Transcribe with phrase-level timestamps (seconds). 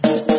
[0.00, 0.31] Thank you.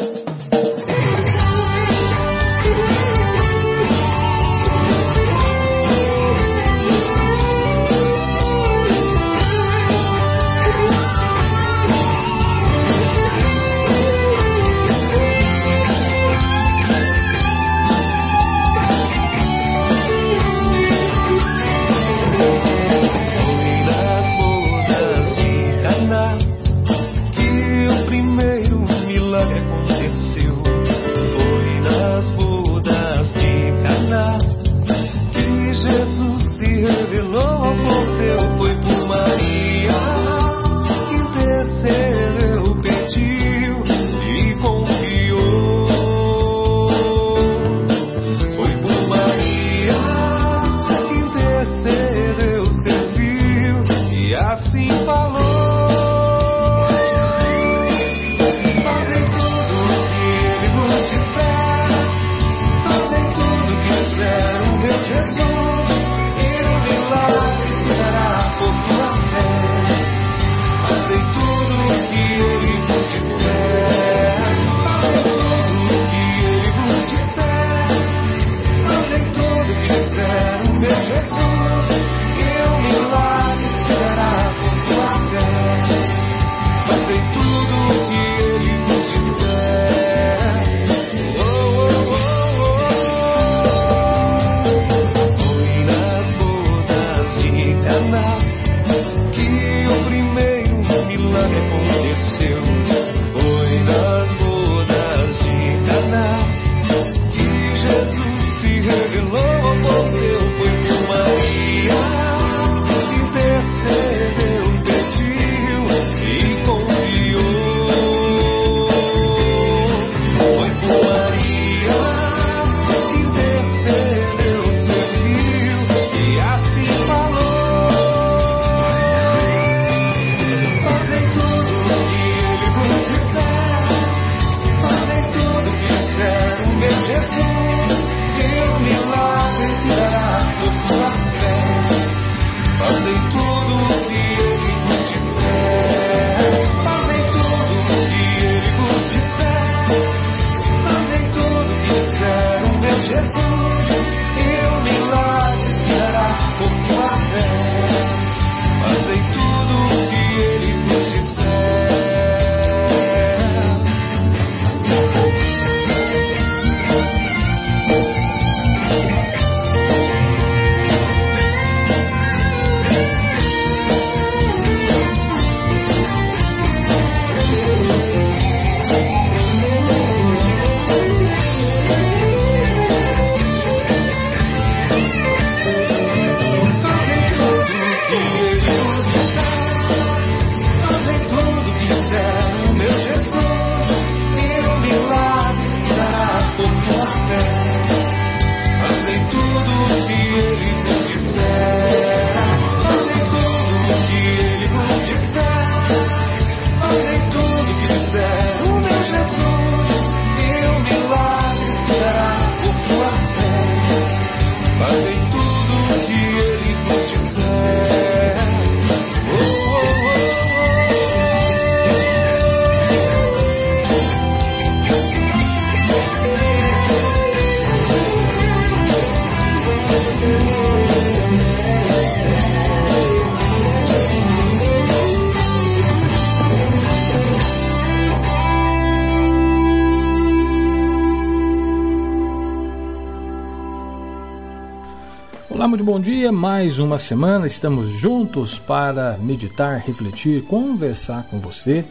[245.73, 246.31] Muito bom dia.
[246.31, 251.83] Mais uma semana estamos juntos para meditar, refletir, conversar com você.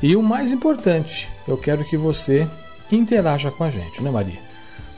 [0.00, 2.46] E o mais importante, eu quero que você
[2.92, 4.38] interaja com a gente, né, Maria?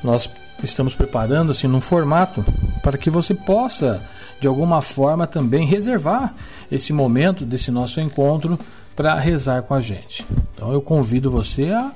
[0.05, 0.29] Nós
[0.63, 2.45] estamos preparando assim num formato
[2.83, 4.07] para que você possa
[4.39, 6.35] de alguma forma também reservar
[6.71, 8.59] esse momento desse nosso encontro
[8.95, 10.27] para rezar com a gente.
[10.55, 11.91] Então eu convido você a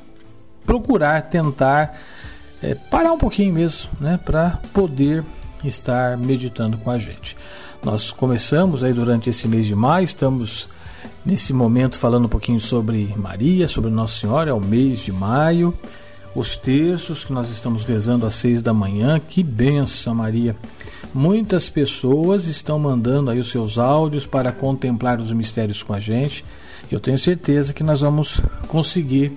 [0.64, 1.94] procurar tentar
[2.62, 5.22] é, parar um pouquinho mesmo, né, para poder
[5.68, 7.36] estar meditando com a gente.
[7.84, 10.68] Nós começamos aí durante esse mês de maio, estamos
[11.24, 15.74] nesse momento falando um pouquinho sobre Maria, sobre Nossa Senhora, é o mês de maio,
[16.34, 20.56] os terços que nós estamos rezando às seis da manhã, que benção Maria!
[21.14, 26.44] Muitas pessoas estão mandando aí os seus áudios para contemplar os mistérios com a gente.
[26.90, 29.32] Eu tenho certeza que nós vamos conseguir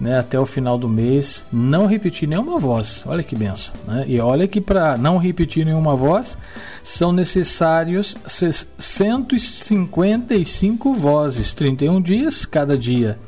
[0.00, 3.02] né, até o final do mês, não repetir nenhuma voz.
[3.06, 3.74] Olha que benção.
[3.86, 4.04] Né?
[4.06, 6.36] E olha que para não repetir nenhuma voz,
[6.84, 8.14] são necessários
[8.78, 13.18] 155 vozes, 31 dias cada dia.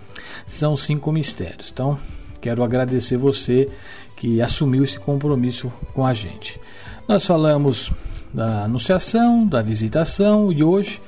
[0.47, 1.71] São cinco mistérios.
[1.73, 1.99] Então,
[2.41, 3.69] quero agradecer você
[4.17, 6.61] que assumiu esse compromisso com a gente.
[7.07, 7.91] Nós falamos
[8.33, 11.01] da anunciação, da visitação e hoje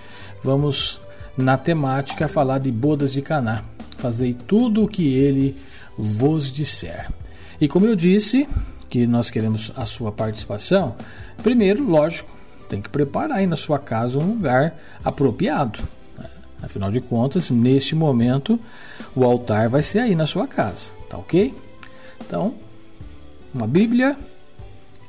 [0.43, 1.01] vamos
[1.37, 3.65] na temática falar de bodas de Caná.
[4.01, 5.57] Fazei tudo o que ele
[5.97, 7.11] vos disser.
[7.61, 8.49] E como eu disse,
[8.91, 10.97] que nós queremos a sua participação,
[11.43, 12.31] primeiro, lógico,
[12.69, 14.75] tem que preparar aí na sua casa um lugar
[15.05, 15.81] apropriado.
[16.19, 16.27] Né?
[16.63, 18.59] Afinal de contas, neste momento,
[19.15, 21.55] o altar vai ser aí na sua casa, tá ok?
[22.27, 22.55] Então,
[23.55, 24.17] uma Bíblia,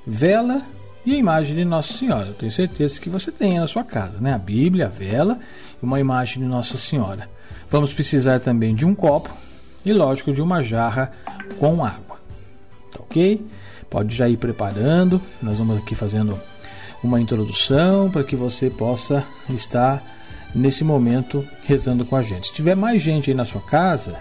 [0.06, 0.64] vela
[1.06, 2.30] e a imagem de Nossa Senhora.
[2.30, 4.34] Eu tenho certeza que você tem na sua casa, né?
[4.34, 5.40] A Bíblia, a vela
[5.82, 7.28] e uma imagem de Nossa Senhora.
[7.72, 9.30] Vamos precisar também de um copo
[9.86, 11.10] e, lógico, de uma jarra
[11.58, 12.20] com água.
[12.92, 13.42] Tá ok?
[13.90, 15.22] Pode já ir preparando.
[15.42, 16.38] Nós vamos aqui fazendo
[17.02, 20.04] uma introdução para que você possa estar
[20.54, 22.48] nesse momento rezando com a gente.
[22.48, 24.20] Se tiver mais gente aí na sua casa,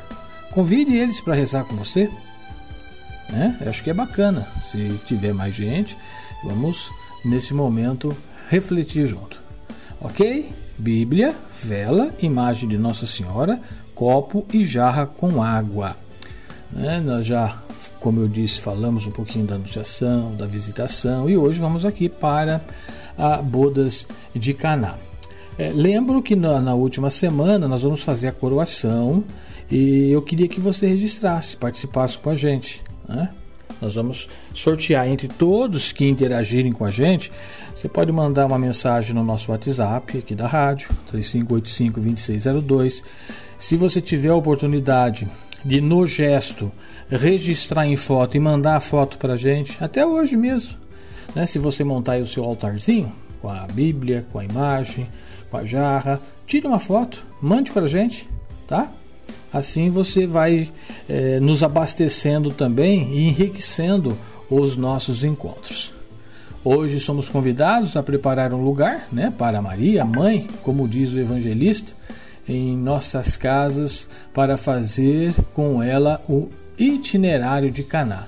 [0.53, 2.09] convide eles para rezar com você.
[3.29, 3.59] Né?
[3.61, 4.47] Eu acho que é bacana.
[4.63, 5.97] Se tiver mais gente,
[6.45, 6.89] vamos
[7.25, 8.17] nesse momento
[8.49, 9.41] refletir junto.
[10.01, 10.53] Ok?
[10.79, 13.61] Bíblia, vela, imagem de Nossa Senhora,
[13.95, 15.97] copo e jarra com água.
[16.73, 17.01] Né?
[17.05, 17.59] Nós já,
[18.01, 22.61] como eu disse, falamos um pouquinho da anunciação, da visitação e hoje vamos aqui para
[23.17, 24.97] a bodas de Caná.
[25.59, 29.23] É, lembro que na, na, última semana nós vamos fazer a coroação
[29.71, 32.83] e eu queria que você registrasse, participasse com a gente.
[33.07, 33.29] Né?
[33.81, 37.33] Nós vamos sortear entre todos que interagirem com a gente.
[37.75, 43.03] Você pode mandar uma mensagem no nosso WhatsApp aqui da rádio, 3585-2602.
[43.59, 45.27] Se você tiver a oportunidade
[45.65, 46.71] de, no gesto,
[47.09, 50.77] registrar em foto e mandar a foto para a gente, até hoje mesmo,
[51.35, 51.47] né?
[51.47, 55.09] se você montar o seu altarzinho, com a Bíblia, com a imagem,
[55.51, 58.29] com a jarra, tire uma foto, mande para a gente,
[58.67, 58.91] tá?
[59.53, 60.71] Assim você vai
[61.11, 64.17] é, nos abastecendo também e enriquecendo
[64.49, 65.93] os nossos encontros.
[66.65, 71.93] Hoje somos convidados a preparar um lugar né, para Maria, mãe, como diz o evangelista,
[72.49, 76.49] em nossas casas para fazer com ela o
[76.79, 78.27] itinerário de Caná.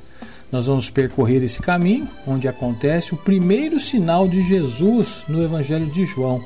[0.51, 6.05] Nós vamos percorrer esse caminho onde acontece o primeiro sinal de Jesus no Evangelho de
[6.05, 6.45] João,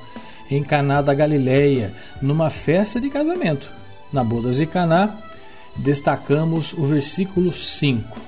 [0.50, 3.70] em Caná da Galileia, numa festa de casamento
[4.12, 5.10] na Bodas de Caná,
[5.78, 8.18] destacamos o versículo 5.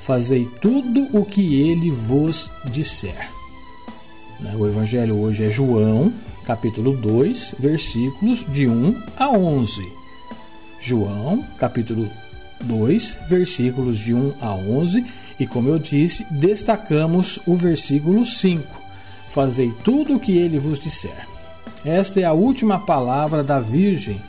[0.00, 3.30] Fazei tudo o que ele vos disser.
[4.40, 6.12] Né, o evangelho hoje é João,
[6.44, 9.92] capítulo 2, versículos de 1 a 11.
[10.80, 12.08] João, capítulo
[12.62, 15.04] 2, versículos de 1 a 11,
[15.38, 18.64] e como eu disse, destacamos o versículo 5.
[19.30, 21.26] Fazei tudo o que ele vos disser.
[21.84, 24.20] Esta é a última palavra da Virgem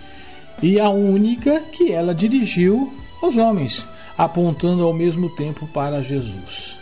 [0.62, 2.92] e a única que ela dirigiu
[3.22, 6.78] aos homens, apontando ao mesmo tempo para Jesus.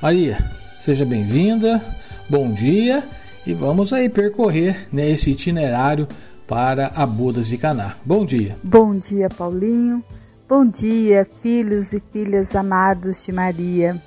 [0.00, 0.38] Maria,
[0.80, 1.82] seja bem-vinda,
[2.28, 3.02] bom dia
[3.46, 6.06] e vamos aí percorrer né, itinerário
[6.46, 7.96] para a Bodas de Caná.
[8.04, 8.56] Bom dia.
[8.62, 10.04] Bom dia, Paulinho.
[10.48, 14.00] Bom dia, filhos e filhas amados de Maria.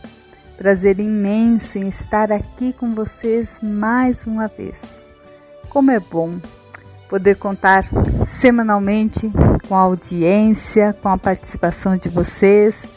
[0.58, 5.06] Prazer imenso em estar aqui com vocês mais uma vez.
[5.70, 6.38] Como é bom
[7.16, 7.86] poder contar
[8.26, 9.32] semanalmente
[9.70, 12.90] com a audiência, com a participação de vocês.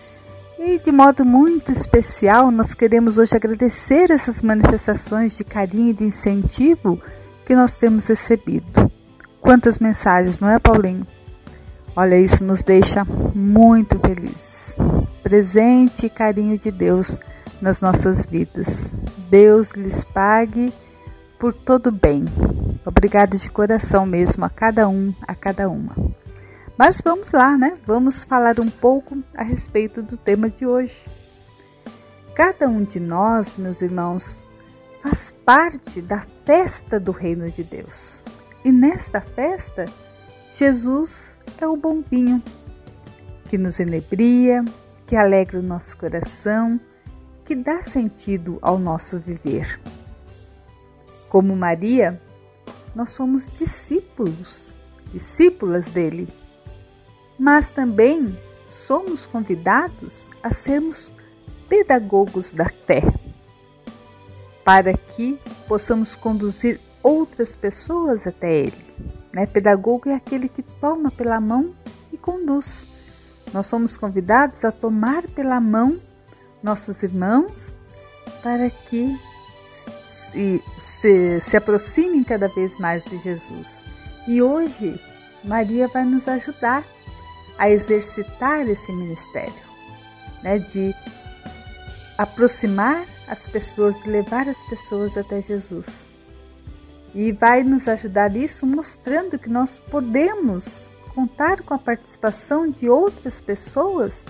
[0.59, 6.03] E de modo muito especial, nós queremos hoje agradecer essas manifestações de carinho e de
[6.03, 7.01] incentivo
[7.47, 8.91] que nós temos recebido.
[9.41, 11.07] Quantas mensagens, não é, Paulinho?
[11.95, 14.77] Olha, isso nos deixa muito felizes.
[15.23, 17.21] Presente e carinho de Deus
[17.63, 18.91] nas nossas vidas.
[19.31, 20.73] Deus lhes pague
[21.39, 22.25] por todo bem.
[22.85, 25.95] Obrigada de coração mesmo a cada um, a cada uma.
[26.77, 27.75] Mas vamos lá, né?
[27.87, 31.07] Vamos falar um pouco a respeito do tema de hoje.
[32.35, 34.39] Cada um de nós, meus irmãos,
[35.03, 38.23] faz parte da festa do reino de Deus.
[38.65, 39.85] E nesta festa,
[40.53, 42.43] Jesus é o bom vinho
[43.49, 44.65] que nos enebria,
[45.07, 46.81] que alegra o nosso coração,
[47.45, 49.81] que dá sentido ao nosso viver.
[51.29, 52.21] Como Maria,
[52.95, 54.75] nós somos discípulos,
[55.13, 56.29] discípulas dele,
[57.39, 61.13] mas também somos convidados a sermos
[61.69, 63.03] pedagogos da fé,
[64.65, 68.85] para que possamos conduzir outras pessoas até ele.
[69.33, 69.47] Né?
[69.47, 71.75] Pedagogo é aquele que toma pela mão
[72.13, 72.87] e conduz.
[73.53, 75.99] Nós somos convidados a tomar pela mão
[76.63, 77.77] nossos irmãos
[78.43, 79.17] para que
[80.31, 80.63] se,
[81.01, 83.83] se, se aproximem cada vez mais de Jesus.
[84.27, 85.01] E hoje,
[85.45, 86.85] Maria vai nos ajudar
[87.59, 89.53] a exercitar esse ministério,
[90.43, 90.95] né, de
[92.17, 95.89] aproximar as pessoas, de levar as pessoas até Jesus.
[97.15, 103.41] E vai nos ajudar isso mostrando que nós podemos contar com a participação de outras
[103.41, 104.25] pessoas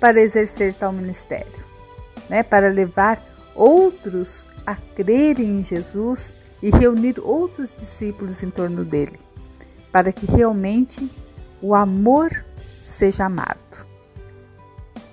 [0.00, 1.64] para exercer tal ministério,
[2.28, 2.42] né?
[2.42, 3.22] para levar
[3.54, 9.18] outros a crerem em Jesus e reunir outros discípulos em torno dele,
[9.90, 11.10] para que realmente
[11.62, 12.44] o amor
[12.86, 13.86] seja amado.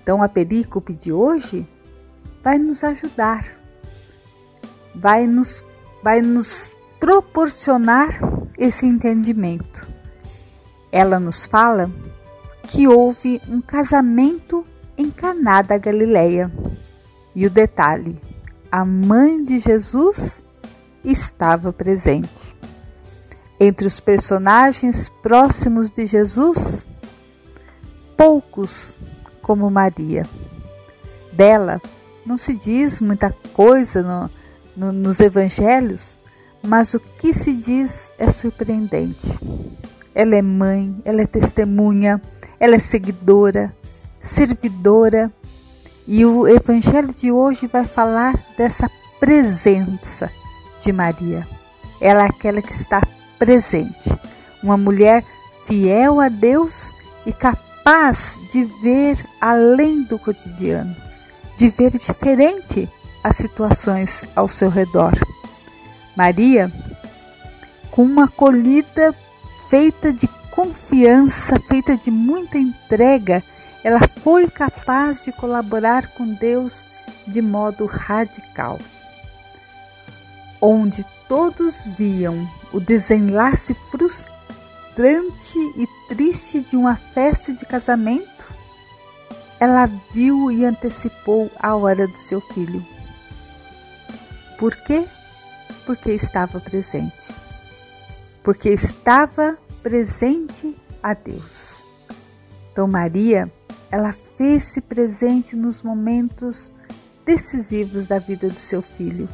[0.03, 1.65] Então, a perícope de hoje
[2.43, 3.45] vai nos ajudar,
[4.93, 5.65] vai nos,
[6.03, 6.69] vai nos
[6.99, 8.19] proporcionar
[8.57, 9.87] esse entendimento.
[10.91, 11.89] Ela nos fala
[12.63, 14.65] que houve um casamento
[14.97, 16.51] em Caná da Galileia.
[17.33, 18.19] E o detalhe,
[18.75, 20.43] a mãe de Jesus
[21.01, 22.27] estava presente.
[23.57, 26.85] Entre os personagens próximos de Jesus,
[28.17, 28.97] poucos
[29.41, 30.27] como Maria.
[31.31, 31.81] Dela
[32.25, 34.29] não se diz muita coisa no,
[34.75, 36.17] no, nos evangelhos,
[36.61, 39.39] mas o que se diz é surpreendente.
[40.13, 42.21] Ela é mãe, ela é testemunha,
[42.59, 43.73] ela é seguidora,
[44.21, 45.31] servidora.
[46.07, 50.31] E o evangelho de hoje vai falar dessa presença
[50.81, 51.47] de Maria.
[51.99, 53.01] Ela é aquela que está
[53.39, 54.09] presente,
[54.61, 55.23] uma mulher
[55.65, 56.93] fiel a Deus
[57.25, 60.95] e capaz de ver além do cotidiano,
[61.57, 62.87] de ver diferente
[63.23, 65.13] as situações ao seu redor.
[66.15, 66.71] Maria,
[67.89, 69.15] com uma acolhida
[69.69, 73.43] feita de confiança, feita de muita entrega,
[73.85, 76.83] ela foi capaz de colaborar com Deus
[77.27, 78.79] de modo radical.
[80.59, 88.25] Onde todos viam o desenlace frustrante e triste de uma festa de casamento,
[89.59, 92.83] ela viu e antecipou a hora do seu filho.
[94.57, 95.05] Por quê?
[95.85, 97.35] Porque estava presente
[98.45, 101.83] porque estava presente a Deus.
[102.71, 103.51] Então Maria,
[103.91, 106.71] ela fez-se presente nos momentos
[107.25, 109.27] decisivos da vida do seu filho,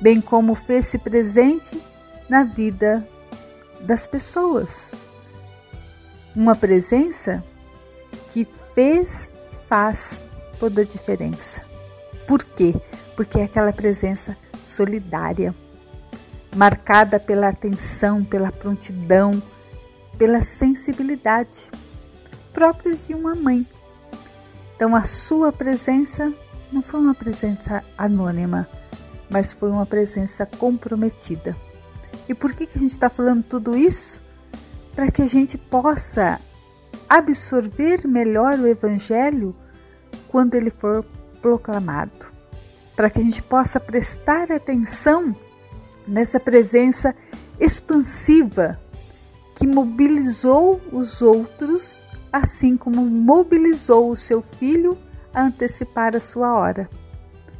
[0.00, 1.80] bem como fez-se presente
[2.28, 3.06] na vida
[3.80, 4.90] das pessoas.
[6.34, 7.42] Uma presença
[8.32, 9.30] que fez,
[9.68, 10.20] faz
[10.58, 11.60] toda a diferença.
[12.26, 12.74] Por quê?
[13.16, 15.54] Porque é aquela presença solidária
[16.54, 19.42] marcada pela atenção, pela prontidão,
[20.16, 21.70] pela sensibilidade
[22.52, 23.66] próprias de uma mãe.
[24.78, 26.32] Então, a sua presença
[26.70, 28.68] não foi uma presença anônima,
[29.28, 31.56] mas foi uma presença comprometida.
[32.28, 34.22] E por que, que a gente está falando tudo isso?
[34.94, 36.40] Para que a gente possa
[37.08, 39.52] absorver melhor o Evangelho
[40.28, 41.04] quando ele for
[41.42, 42.28] proclamado.
[42.94, 45.34] Para que a gente possa prestar atenção
[46.06, 47.16] nessa presença
[47.58, 48.78] expansiva
[49.56, 54.96] que mobilizou os outros, assim como mobilizou o seu filho
[55.32, 56.88] a antecipar a sua hora.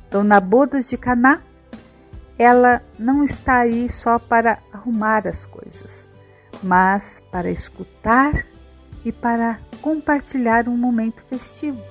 [0.09, 1.43] Então, na bodas de Caná,
[2.39, 6.07] ela não está aí só para arrumar as coisas,
[6.63, 8.47] mas para escutar
[9.05, 11.83] e para compartilhar um momento festivo.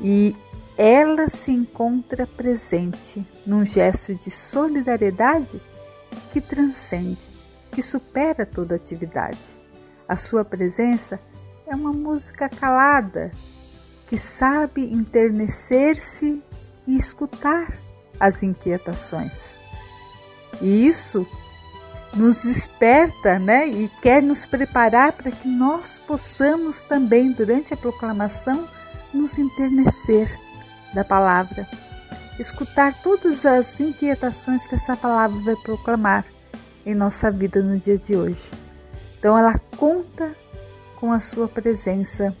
[0.00, 0.36] E
[0.76, 5.60] ela se encontra presente num gesto de solidariedade
[6.32, 7.26] que transcende,
[7.72, 9.38] que supera toda atividade.
[10.08, 11.20] A sua presença
[11.68, 13.30] é uma música calada
[14.08, 16.42] que sabe enternecer-se
[16.86, 17.70] e escutar
[18.18, 19.32] as inquietações.
[20.62, 21.26] E isso
[22.14, 28.66] nos desperta, né, e quer nos preparar para que nós possamos também durante a proclamação
[29.12, 30.34] nos enternecer
[30.94, 31.68] da palavra,
[32.38, 36.24] escutar todas as inquietações que essa palavra vai proclamar
[36.86, 38.50] em nossa vida no dia de hoje.
[39.18, 40.34] Então ela conta
[40.98, 42.34] com a sua presença,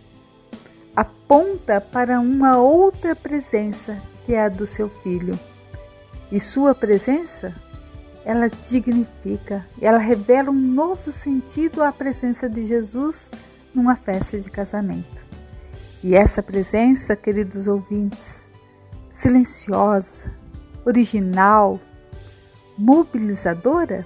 [0.94, 3.96] aponta para uma outra presença
[4.26, 5.38] que é a do seu filho.
[6.30, 7.54] E sua presença,
[8.24, 13.30] ela dignifica, ela revela um novo sentido à presença de Jesus
[13.72, 15.22] numa festa de casamento.
[16.02, 18.52] E essa presença, queridos ouvintes,
[19.10, 20.24] silenciosa,
[20.84, 21.80] original,
[22.76, 24.04] mobilizadora,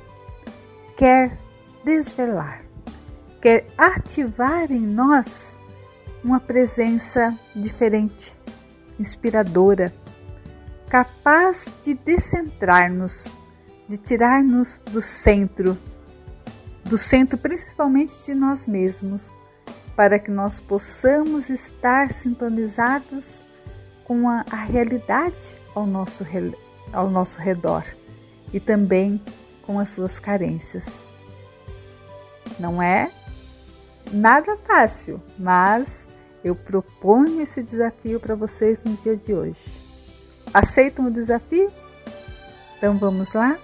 [0.96, 1.38] quer
[1.84, 2.62] desvelar,
[3.42, 5.58] quer ativar em nós
[6.22, 8.36] uma presença diferente,
[9.00, 9.92] inspiradora,
[10.88, 13.34] capaz de descentrar-nos,
[13.88, 15.76] de tirar-nos do centro,
[16.84, 19.32] do centro principalmente de nós mesmos,
[19.96, 23.44] para que nós possamos estar sintonizados
[24.04, 26.24] com a, a realidade ao nosso,
[26.92, 27.84] ao nosso redor
[28.52, 29.20] e também
[29.66, 30.86] com as suas carências.
[32.60, 33.10] Não é
[34.12, 36.06] nada fácil, mas
[36.44, 39.72] eu proponho esse desafio para vocês no dia de hoje.
[40.52, 41.70] Aceitam o desafio?
[42.76, 43.56] Então vamos lá?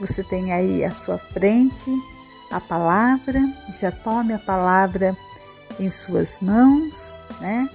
[0.00, 1.90] Você tem aí à sua frente
[2.50, 3.40] a palavra,
[3.80, 5.16] já tome a palavra
[5.80, 7.68] em suas mãos, né?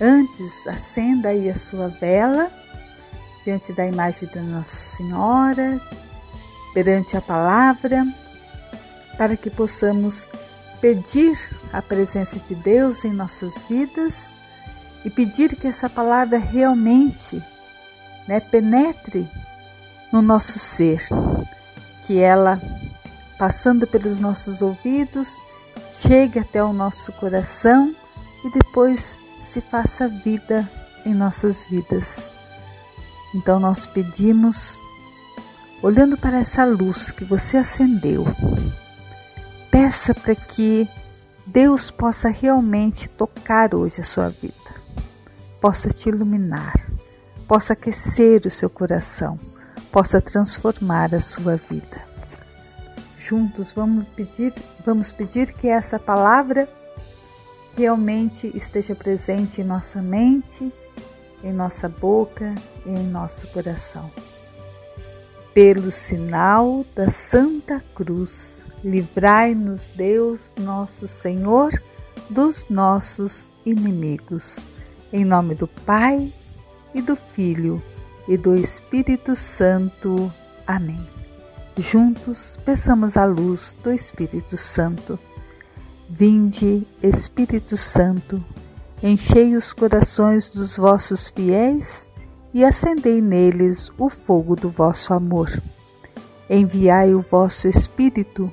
[0.00, 2.50] Antes, acenda aí a sua vela
[3.44, 5.80] diante da imagem da Nossa Senhora,
[6.74, 8.06] perante a palavra,
[9.16, 10.28] para que possamos
[10.80, 11.36] pedir
[11.72, 14.32] a presença de Deus em nossas vidas
[15.04, 17.42] e pedir que essa palavra realmente
[18.26, 19.28] né, penetre
[20.12, 21.06] no nosso ser,
[22.06, 22.60] que ela,
[23.38, 25.38] passando pelos nossos ouvidos,
[25.98, 27.94] chegue até o nosso coração
[28.44, 30.68] e depois se faça vida
[31.04, 32.30] em nossas vidas.
[33.34, 34.78] Então nós pedimos,
[35.82, 38.26] olhando para essa luz que você acendeu,
[39.70, 40.88] peça para que
[41.46, 44.54] Deus possa realmente tocar hoje a sua vida,
[45.60, 46.74] possa te iluminar,
[47.46, 49.38] possa aquecer o seu coração,
[49.90, 52.06] possa transformar a sua vida.
[53.18, 56.68] Juntos vamos pedir, vamos pedir que essa palavra
[57.76, 60.72] realmente esteja presente em nossa mente,
[61.42, 64.10] em nossa boca e em nosso coração.
[65.54, 71.82] Pelo sinal da Santa Cruz, livrai-nos, Deus nosso Senhor,
[72.30, 74.58] dos nossos inimigos.
[75.12, 76.32] Em nome do Pai,
[76.94, 77.82] e do Filho,
[78.26, 80.32] e do Espírito Santo.
[80.66, 81.00] Amém.
[81.76, 85.18] Juntos, peçamos a luz do Espírito Santo.
[86.08, 88.42] Vinde, Espírito Santo,
[89.02, 92.08] enchei os corações dos vossos fiéis
[92.52, 95.50] e acendei neles o fogo do vosso amor.
[96.50, 98.52] Enviai o vosso Espírito,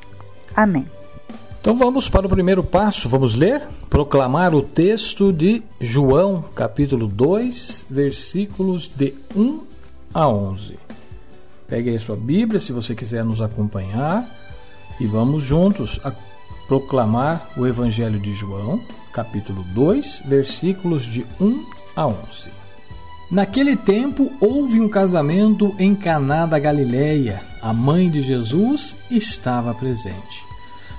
[0.55, 0.85] Amém.
[1.59, 7.85] Então vamos para o primeiro passo, vamos ler, proclamar o texto de João, capítulo 2,
[7.87, 9.61] versículos de 1
[10.11, 10.79] a 11.
[11.67, 14.27] Pegue aí a sua Bíblia se você quiser nos acompanhar
[14.99, 15.99] e vamos juntos
[16.67, 18.81] proclamar o Evangelho de João,
[19.13, 22.60] capítulo 2, versículos de 1 a 11.
[23.31, 27.41] Naquele tempo houve um casamento em Caná da Galileia.
[27.61, 30.43] A mãe de Jesus estava presente.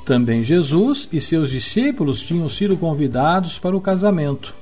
[0.07, 4.55] Também Jesus e seus discípulos tinham sido convidados para o casamento.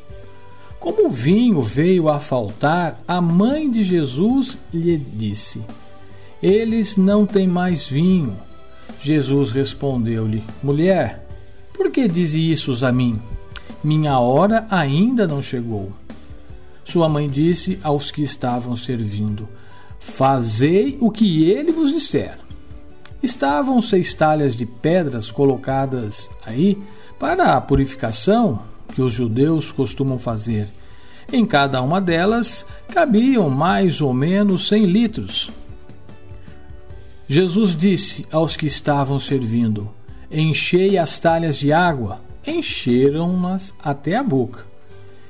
[0.81, 5.63] Como o vinho veio a faltar, a mãe de Jesus lhe disse:
[6.43, 8.37] Eles não têm mais vinho.
[9.01, 11.25] Jesus respondeu-lhe: Mulher,
[11.73, 13.17] por que diz isso a mim?
[13.85, 16.00] Minha hora ainda não chegou.
[16.85, 19.49] Sua mãe disse aos que estavam servindo:
[19.99, 22.38] Fazei o que ele vos disser.
[23.23, 26.79] Estavam seis talhas de pedras colocadas aí
[27.19, 28.62] para a purificação
[28.95, 30.69] que os judeus costumam fazer.
[31.33, 35.51] Em cada uma delas cabiam mais ou menos cem litros.
[37.29, 39.88] Jesus disse aos que estavam servindo:
[40.31, 42.19] Enchei as talhas de água.
[42.45, 44.70] Encheram-nas até a boca.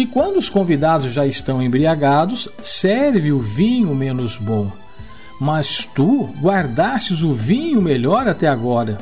[0.00, 4.72] E quando os convidados já estão embriagados, serve o vinho menos bom.
[5.38, 8.96] Mas tu guardastes o vinho melhor até agora.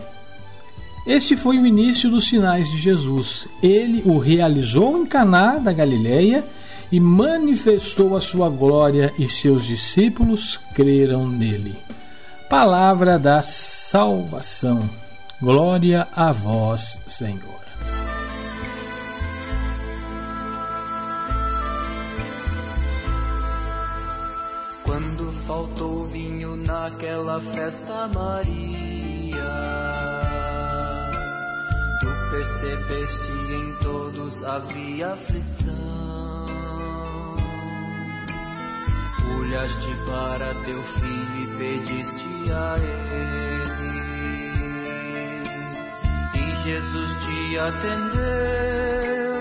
[1.06, 3.46] Este foi o início dos sinais de Jesus.
[3.62, 6.44] Ele o realizou em Caná da Galileia
[6.90, 11.76] e manifestou a sua glória, e seus discípulos creram nele.
[12.50, 14.90] Palavra da salvação.
[15.40, 17.57] Glória a vós, Senhor.
[27.40, 29.38] Festa, Maria,
[32.00, 36.46] tu percebeste em todos havia aflição.
[39.38, 43.58] Olhaste para teu filho e pediste a ele.
[46.34, 49.34] E Jesus te atendeu,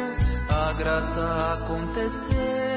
[0.49, 2.77] a graça aconteceu,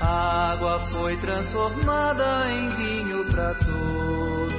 [0.00, 4.54] a água foi transformada em vinho para todos.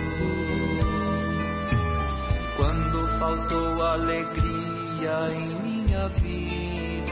[2.57, 7.11] Quando faltou alegria em minha vida,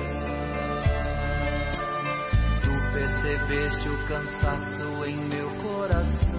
[2.62, 6.30] tu percebeste o cansaço em meu coração.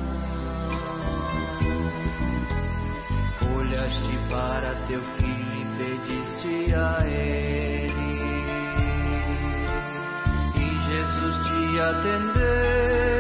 [3.57, 7.60] Olhaste para teu filho e pediste a ele.
[11.81, 13.20] Jesus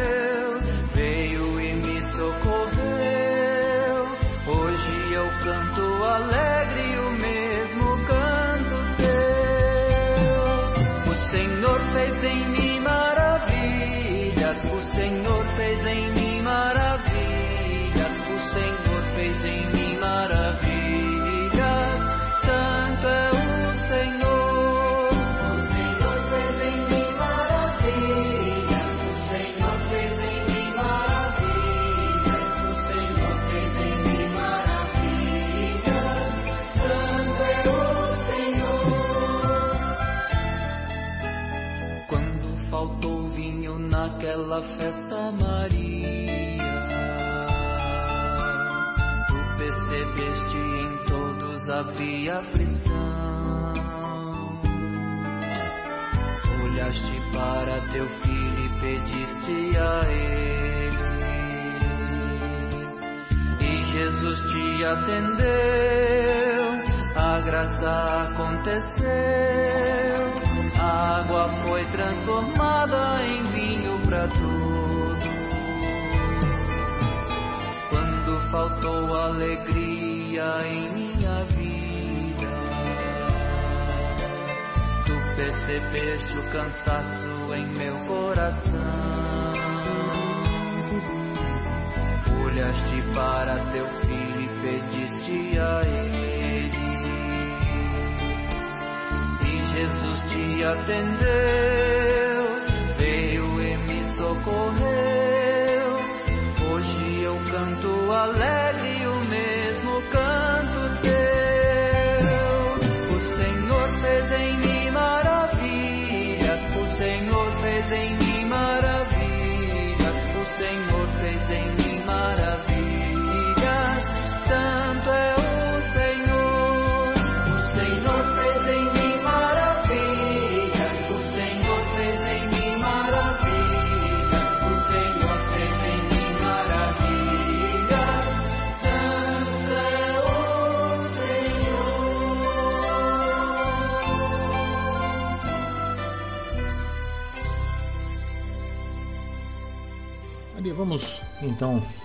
[100.90, 101.19] te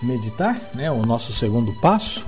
[0.05, 2.25] meditar, né, o nosso segundo passo.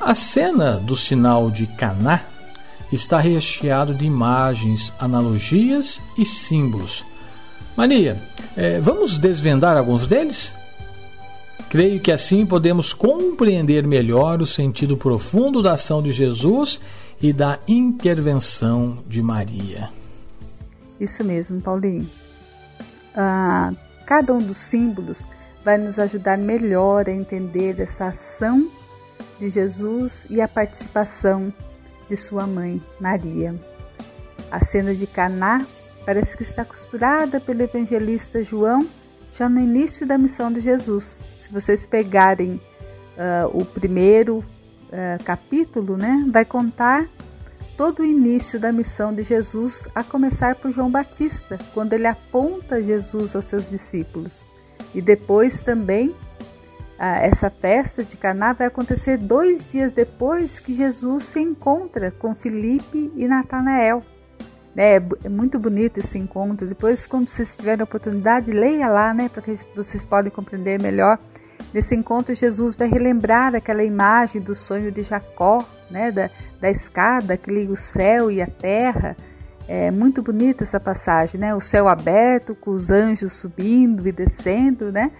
[0.00, 2.22] A cena do sinal de Caná
[2.92, 7.04] está recheado de imagens, analogias e símbolos.
[7.76, 8.20] Maria,
[8.56, 10.52] eh, vamos desvendar alguns deles?
[11.68, 16.80] Creio que assim podemos compreender melhor o sentido profundo da ação de Jesus
[17.20, 19.90] e da intervenção de Maria.
[20.98, 22.08] Isso mesmo, Paulinho.
[23.14, 23.72] Ah,
[24.06, 25.22] cada um dos símbolos
[25.68, 28.70] vai nos ajudar melhor a entender essa ação
[29.38, 31.52] de Jesus e a participação
[32.08, 33.54] de sua mãe, Maria.
[34.50, 35.60] A cena de Caná
[36.06, 38.88] parece que está costurada pelo evangelista João
[39.34, 41.22] já no início da missão de Jesus.
[41.42, 42.58] Se vocês pegarem
[43.18, 44.42] ah, o primeiro
[44.90, 47.06] ah, capítulo, né, vai contar
[47.76, 52.82] todo o início da missão de Jesus, a começar por João Batista, quando ele aponta
[52.82, 54.48] Jesus aos seus discípulos.
[54.94, 56.14] E depois também
[56.98, 62.34] ah, essa festa de Caná vai acontecer dois dias depois que Jesus se encontra com
[62.34, 64.02] Filipe e Natanael.
[64.74, 64.96] né?
[64.96, 66.66] É, é muito bonito esse encontro.
[66.66, 69.28] Depois, quando vocês tiverem a oportunidade, leia lá, né?
[69.28, 71.18] Para que vocês possam compreender melhor.
[71.72, 76.10] Nesse encontro, Jesus vai relembrar aquela imagem do sonho de Jacó, né?
[76.10, 79.16] Da, da escada que liga o céu e a terra.
[79.68, 81.54] É muito bonita essa passagem, né?
[81.54, 85.12] O céu aberto, com os anjos subindo e descendo, né?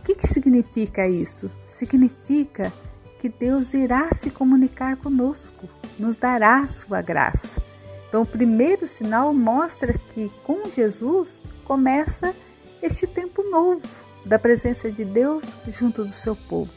[0.00, 1.50] O que, que significa isso?
[1.66, 2.72] Significa
[3.20, 7.60] que Deus irá se comunicar conosco, nos dará sua graça.
[8.08, 12.34] Então, o primeiro sinal mostra que com Jesus começa
[12.82, 13.86] este tempo novo
[14.24, 16.72] da presença de Deus junto do seu povo.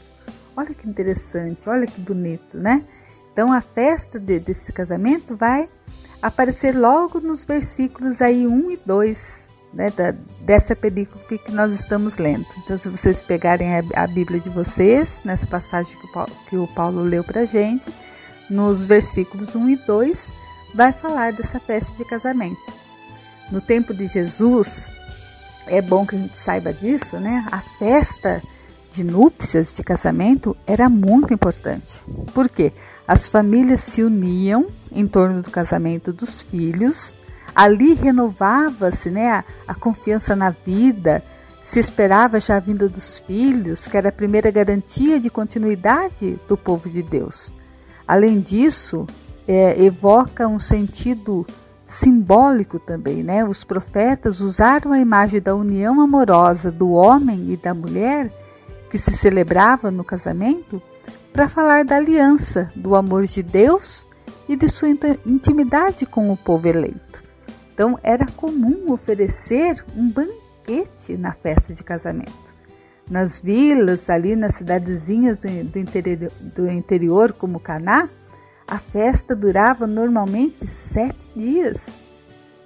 [0.54, 2.84] Olha que interessante, olha que bonito, né?
[3.32, 5.68] Então, a festa de, desse casamento vai
[6.22, 12.16] aparecer logo nos versículos aí 1 e 2 né, da, dessa película que nós estamos
[12.16, 12.46] lendo.
[12.58, 16.56] Então, se vocês pegarem a, a Bíblia de vocês, nessa passagem que o Paulo, que
[16.56, 17.86] o Paulo leu para gente,
[18.48, 20.32] nos versículos 1 e 2,
[20.74, 22.60] vai falar dessa festa de casamento.
[23.50, 24.90] No tempo de Jesus,
[25.66, 27.46] é bom que a gente saiba disso, né?
[27.50, 28.42] A festa
[28.92, 32.00] de núpcias, de casamento, era muito importante.
[32.32, 32.72] Por quê?
[33.06, 37.14] As famílias se uniam em torno do casamento dos filhos.
[37.54, 41.22] Ali renovava-se né, a, a confiança na vida,
[41.62, 46.56] se esperava já a vinda dos filhos, que era a primeira garantia de continuidade do
[46.56, 47.52] povo de Deus.
[48.06, 49.06] Além disso,
[49.48, 51.46] é, evoca um sentido
[51.86, 53.44] simbólico também, né?
[53.44, 58.30] Os profetas usaram a imagem da união amorosa do homem e da mulher
[58.90, 60.82] que se celebrava no casamento
[61.36, 64.08] para falar da aliança, do amor de Deus
[64.48, 67.22] e de sua intimidade com o povo eleito.
[67.74, 72.32] Então, era comum oferecer um banquete na festa de casamento.
[73.10, 78.08] Nas vilas, ali nas cidadezinhas do, do, interior, do interior, como Caná,
[78.66, 81.84] a festa durava normalmente sete dias.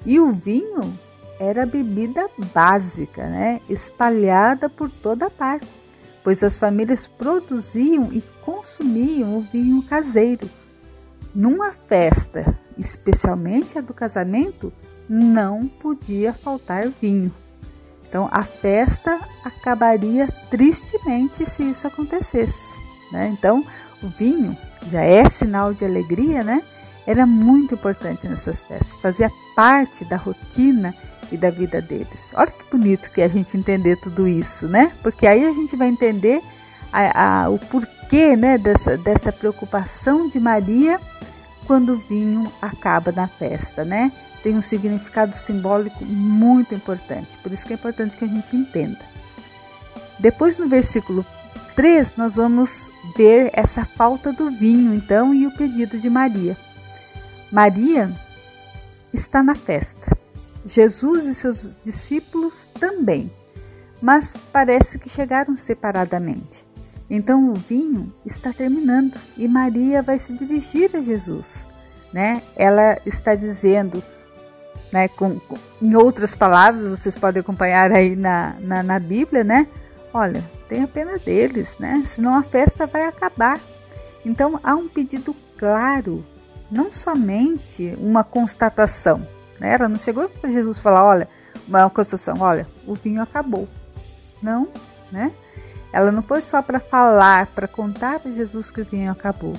[0.06, 0.96] E o vinho
[1.40, 3.61] era a bebida básica, né?
[3.68, 5.80] espalhada por toda parte
[6.22, 10.48] pois as famílias produziam e consumiam o vinho caseiro.
[11.35, 14.72] Numa festa, especialmente a do casamento,
[15.09, 17.33] não podia faltar vinho.
[18.09, 22.78] Então a festa acabaria tristemente se isso acontecesse.
[23.12, 23.28] Né?
[23.28, 23.64] Então
[24.02, 24.56] o vinho
[24.90, 26.62] já é sinal de alegria, né?
[27.06, 30.94] Era muito importante nessas festas, fazia parte da rotina
[31.31, 32.31] e da vida deles.
[32.35, 34.93] Olha que bonito que a gente entender tudo isso, né?
[35.03, 36.43] Porque aí a gente vai entender
[36.93, 41.01] a, a, o porquê né, dessa, dessa preocupação de Maria
[41.66, 44.11] quando o vinho acaba na festa, né?
[44.43, 48.99] Tem um significado simbólico muito importante, por isso que é importante que a gente entenda.
[50.19, 51.25] Depois no versículo
[51.77, 56.57] 3, nós vamos ver essa falta do vinho, então, e o pedido de Maria.
[57.51, 58.11] Maria
[59.12, 60.19] está na festa.
[60.66, 63.31] Jesus e seus discípulos também,
[64.01, 66.64] mas parece que chegaram separadamente.
[67.09, 71.66] Então o vinho está terminando e Maria vai se dirigir a Jesus,
[72.12, 72.40] né?
[72.57, 74.03] Ela está dizendo,
[74.92, 79.66] né, com, com, em outras palavras, vocês podem acompanhar aí na, na, na Bíblia, né?
[80.14, 82.05] Olha, tenha pena deles, né?
[82.07, 83.59] Senão a festa vai acabar.
[84.25, 86.25] Então há um pedido claro,
[86.70, 89.27] não somente uma constatação,
[89.61, 89.75] né?
[89.75, 91.29] Ela não chegou para Jesus falar, olha,
[91.68, 93.68] uma constatação, olha, o vinho acabou.
[94.42, 94.66] Não,
[95.12, 95.31] né?
[95.92, 99.55] Ela não foi só para falar, para contar para Jesus que o vinho acabou.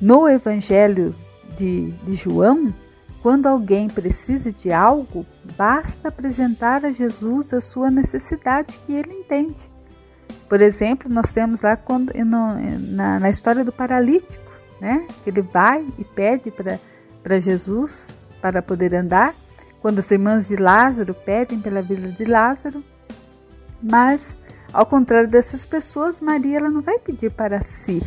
[0.00, 1.14] No Evangelho
[1.56, 2.74] de, de João,
[3.22, 5.24] quando alguém precisa de algo,
[5.56, 9.70] basta apresentar a Jesus a sua necessidade que ele entende.
[10.48, 14.44] Por exemplo, nós temos lá quando, na, na história do paralítico,
[14.80, 15.06] né?
[15.26, 16.52] Ele vai e pede
[17.22, 19.34] para Jesus para poder andar,
[19.80, 22.84] quando as irmãs de Lázaro pedem pela vida de Lázaro.
[23.82, 24.38] Mas,
[24.70, 28.02] ao contrário dessas pessoas, Maria ela não vai pedir para si,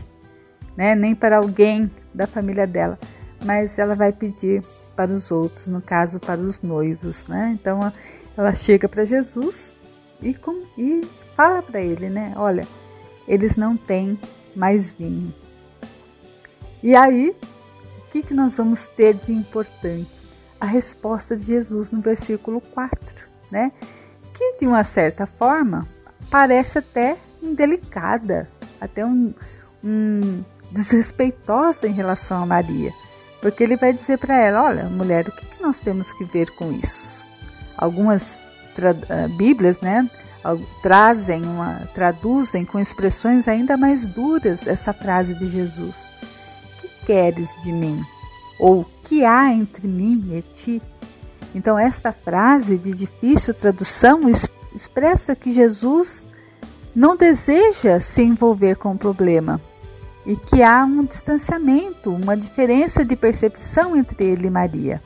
[0.76, 0.94] né?
[0.94, 3.00] nem para alguém da família dela,
[3.44, 4.64] mas ela vai pedir
[4.96, 7.26] para os outros, no caso, para os noivos.
[7.26, 7.58] Né?
[7.60, 7.92] Então,
[8.38, 9.74] ela chega para Jesus
[10.22, 11.02] e, com, e
[11.36, 12.34] fala para ele, né?
[12.36, 12.64] Olha,
[13.28, 14.20] eles não têm
[14.56, 15.34] mais vinho.
[16.84, 17.36] E aí,
[17.98, 20.17] o que, que nós vamos ter de importante?
[20.60, 23.00] A resposta de Jesus no versículo 4,
[23.52, 23.72] né?
[24.34, 25.88] Que de uma certa forma
[26.30, 29.34] parece até indelicada, até um,
[29.84, 32.92] um desrespeitosa em relação a Maria,
[33.42, 36.50] porque ele vai dizer para ela: Olha, mulher, o que, que, nós temos que ver
[36.52, 37.24] com isso?
[37.78, 40.10] Algumas uh, Bíblias, né?
[40.82, 45.96] Trazem uma, traduzem com expressões ainda mais duras essa frase de Jesus:
[46.82, 48.02] Que queres de mim?
[48.60, 50.82] Ou que há entre mim e ti?
[51.56, 54.22] Então, esta frase de difícil tradução
[54.76, 56.26] expressa que Jesus
[56.94, 59.62] não deseja se envolver com o problema
[60.26, 65.02] e que há um distanciamento, uma diferença de percepção entre ele e Maria.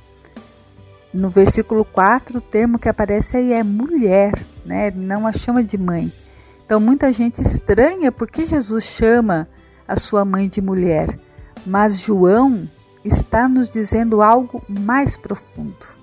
[1.13, 4.33] No versículo 4, o termo que aparece aí é mulher,
[4.65, 4.89] né?
[4.89, 6.11] Não a chama de mãe.
[6.65, 9.47] Então muita gente estranha porque Jesus chama
[9.87, 11.19] a sua mãe de mulher,
[11.65, 12.67] mas João
[13.03, 16.01] está nos dizendo algo mais profundo.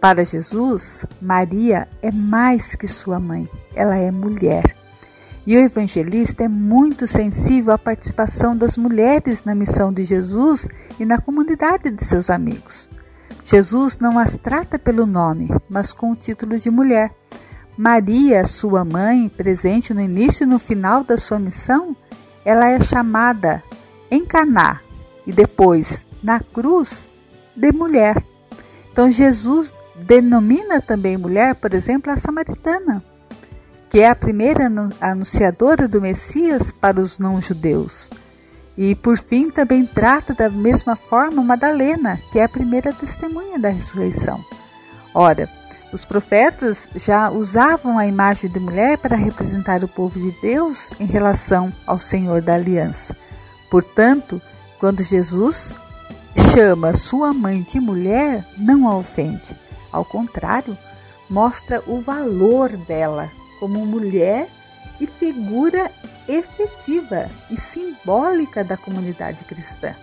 [0.00, 4.76] Para Jesus, Maria é mais que sua mãe, ela é mulher.
[5.46, 10.68] E o evangelista é muito sensível à participação das mulheres na missão de Jesus
[10.98, 12.90] e na comunidade de seus amigos.
[13.44, 17.12] Jesus não as trata pelo nome, mas com o título de mulher.
[17.76, 21.96] Maria, sua mãe, presente no início e no final da sua missão,
[22.44, 23.62] ela é chamada
[24.10, 24.80] em Caná
[25.26, 27.08] e depois na cruz
[27.54, 28.20] de mulher.
[28.90, 33.00] Então Jesus denomina também mulher, por exemplo, a samaritana,
[33.88, 34.68] que é a primeira
[35.00, 38.10] anunciadora do Messias para os não-judeus.
[38.76, 43.68] E por fim também trata da mesma forma Madalena, que é a primeira testemunha da
[43.68, 44.44] ressurreição.
[45.14, 45.48] Ora,
[45.92, 51.06] os profetas já usavam a imagem de mulher para representar o povo de Deus em
[51.06, 53.16] relação ao Senhor da aliança.
[53.70, 54.42] Portanto,
[54.80, 55.74] quando Jesus
[56.36, 59.56] chama sua mãe de mulher, não a ofende.
[59.92, 60.76] Ao contrário,
[61.28, 64.48] mostra o valor dela como mulher
[65.00, 65.90] e figura
[66.28, 69.94] efetiva e simbólica da comunidade cristã.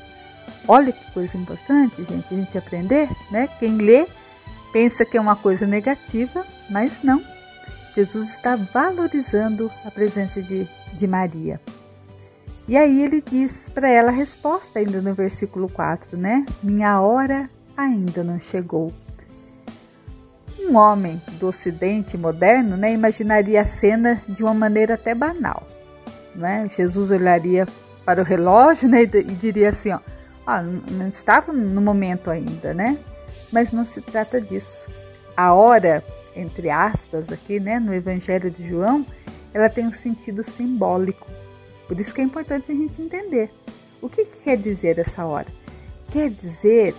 [0.67, 3.49] Olha que coisa importante, gente, a gente aprender, né?
[3.59, 4.07] Quem lê
[4.71, 7.21] pensa que é uma coisa negativa, mas não.
[7.93, 11.59] Jesus está valorizando a presença de, de Maria.
[12.67, 16.45] E aí ele diz para ela a resposta ainda no versículo 4, né?
[16.61, 18.93] Minha hora ainda não chegou.
[20.59, 25.67] Um homem do ocidente moderno né, imaginaria a cena de uma maneira até banal.
[26.33, 26.69] Né?
[26.73, 27.67] Jesus olharia
[28.05, 29.99] para o relógio né, e diria assim: ó,
[30.47, 32.97] ó, não estava no momento ainda, né?
[33.51, 34.87] Mas não se trata disso.
[35.35, 39.05] A hora, entre aspas, aqui né, no Evangelho de João,
[39.53, 41.27] ela tem um sentido simbólico.
[41.93, 43.51] Por isso que é importante a gente entender.
[44.01, 45.45] O que, que quer dizer essa hora?
[46.11, 46.95] Quer dizer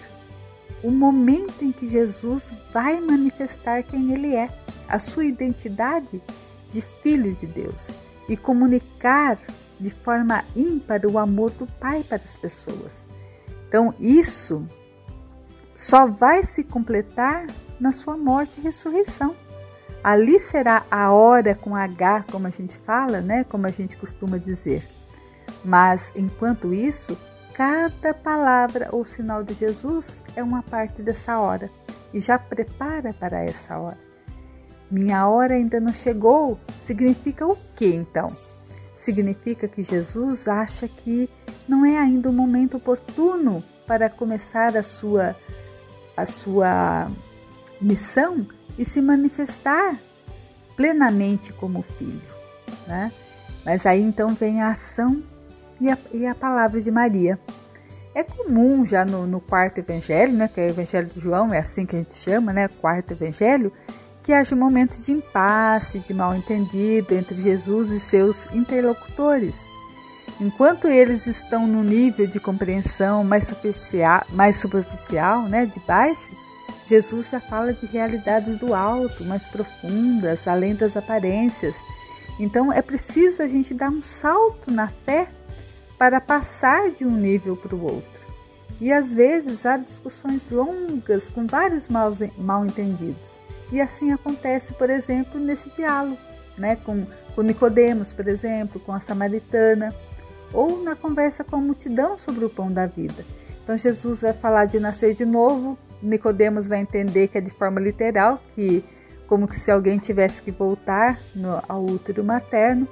[0.84, 4.48] o momento em que Jesus vai manifestar quem ele é,
[4.86, 6.22] a sua identidade
[6.70, 7.96] de filho de Deus
[8.28, 9.36] e comunicar
[9.80, 13.04] de forma ímpar o amor do Pai para as pessoas.
[13.66, 14.64] Então, isso
[15.74, 17.48] só vai se completar
[17.80, 19.34] na sua morte e ressurreição.
[20.04, 23.42] Ali será a hora com H, como a gente fala, né?
[23.44, 24.86] Como a gente costuma dizer.
[25.64, 27.16] Mas enquanto isso,
[27.54, 31.70] Cada palavra ou sinal de Jesus é uma parte dessa hora
[32.12, 33.98] e já prepara para essa hora.
[34.90, 38.26] Minha hora ainda não chegou significa o que então?
[38.96, 41.30] Significa que Jesus acha que
[41.68, 45.36] não é ainda o momento oportuno para começar a sua
[46.16, 47.06] a sua
[47.80, 48.44] missão
[48.78, 49.96] e se manifestar
[50.76, 52.20] plenamente como filho,
[52.86, 53.12] né?
[53.64, 55.22] Mas aí então vem a ação
[55.80, 57.38] e a, e a palavra de Maria.
[58.14, 61.58] É comum já no, no, quarto evangelho, né, que é o evangelho de João, é
[61.58, 63.72] assim que a gente chama, né, quarto evangelho,
[64.22, 69.56] que haja momentos de impasse, de mal entendido entre Jesus e seus interlocutores.
[70.40, 76.28] Enquanto eles estão no nível de compreensão mais superficial, mais superficial né, de baixo,
[76.88, 81.74] Jesus já fala de realidades do alto, mais profundas, além das aparências.
[82.38, 85.28] Então é preciso a gente dar um salto na fé
[85.96, 88.24] para passar de um nível para o outro.
[88.80, 93.40] E às vezes há discussões longas com vários mal entendidos.
[93.72, 96.18] E assim acontece, por exemplo, nesse diálogo,
[96.58, 99.94] né, com, com Nicodemos, por exemplo, com a samaritana,
[100.52, 103.24] ou na conversa com a multidão sobre o pão da vida.
[103.62, 107.80] Então Jesus vai falar de nascer de novo, Nicodemos vai entender que é de forma
[107.80, 108.84] literal, que
[109.26, 112.86] como que se alguém tivesse que voltar no, ao útero materno.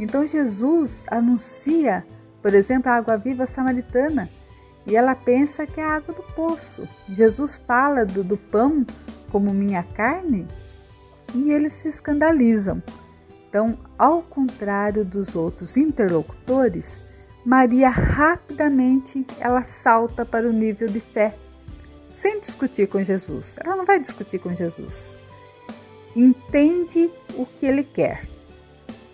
[0.00, 2.04] Então Jesus anuncia
[2.44, 4.28] por exemplo, a água viva samaritana,
[4.86, 6.86] e ela pensa que é a água do poço.
[7.08, 8.84] Jesus fala do, do pão
[9.32, 10.46] como minha carne
[11.34, 12.82] e eles se escandalizam.
[13.48, 17.02] Então, ao contrário dos outros interlocutores,
[17.46, 21.34] Maria rapidamente ela salta para o nível de fé,
[22.24, 23.56] sem discutir com Jesus.
[23.62, 25.10] Ela não vai discutir com Jesus.
[26.16, 28.24] Entende o que ele quer,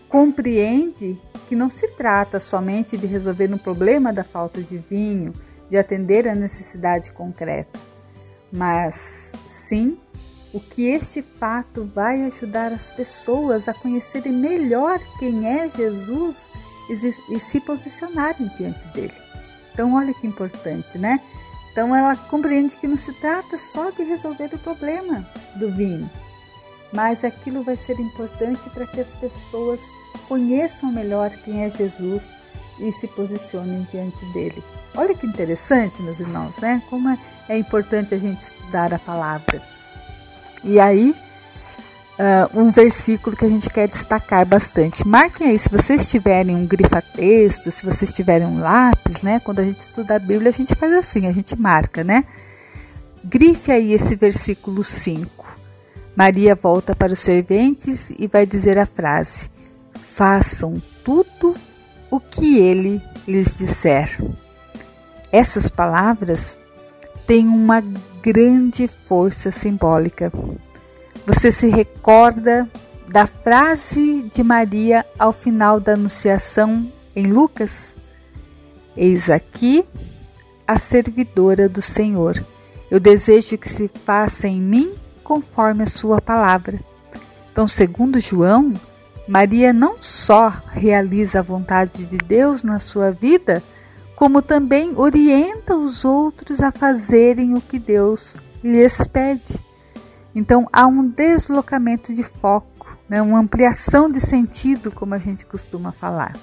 [0.09, 5.35] compreende que não se trata somente de resolver um problema da falta de vinho,
[5.69, 7.81] de atender a necessidade concreta,
[8.53, 9.33] mas
[9.69, 9.99] sim
[10.55, 16.37] o que este fato vai ajudar as pessoas a conhecerem melhor quem é Jesus
[17.29, 19.15] e se posicionarem diante dele.
[19.73, 21.21] Então, olha que importante, né?
[21.71, 26.11] Então, ela compreende que não se trata só de resolver o problema do vinho,
[26.93, 29.81] mas aquilo vai ser importante para que as pessoas
[30.29, 32.27] conheçam melhor quem é Jesus
[32.81, 34.63] e se posicionem diante dele.
[34.97, 36.83] Olha que interessante, meus irmãos, né?
[36.91, 37.19] Como é,
[37.49, 39.63] é importante a gente estudar a palavra.
[40.65, 41.15] E aí,
[42.21, 45.07] uh, um versículo que a gente quer destacar bastante.
[45.07, 49.41] Marquem aí, se vocês tiverem um grifa-texto, se vocês tiverem um lápis, né?
[49.41, 52.25] Quando a gente estuda a Bíblia, a gente faz assim, a gente marca, né?
[53.25, 55.47] Grife aí esse versículo 5.
[56.15, 59.49] Maria volta para os serventes e vai dizer a frase:
[59.95, 61.55] Façam tudo
[62.11, 64.21] o que ele lhes disser.
[65.33, 66.59] Essas palavras
[67.27, 67.83] têm uma
[68.21, 70.33] grande força simbólica.
[71.27, 72.69] Você se recorda
[73.07, 77.95] da frase de Maria ao final da Anunciação em Lucas?
[78.97, 79.85] Eis aqui
[80.67, 82.43] a servidora do Senhor.
[82.91, 84.93] Eu desejo que se faça em mim
[85.23, 86.81] conforme a sua palavra.
[87.53, 88.73] Então, segundo João,
[89.29, 93.63] Maria não só realiza a vontade de Deus na sua vida,
[94.17, 99.70] como também orienta os outros a fazerem o que Deus lhes pede.
[100.35, 105.93] Então há um deslocamento de foco, né, uma ampliação de sentido, como a gente costuma
[105.93, 106.37] falar.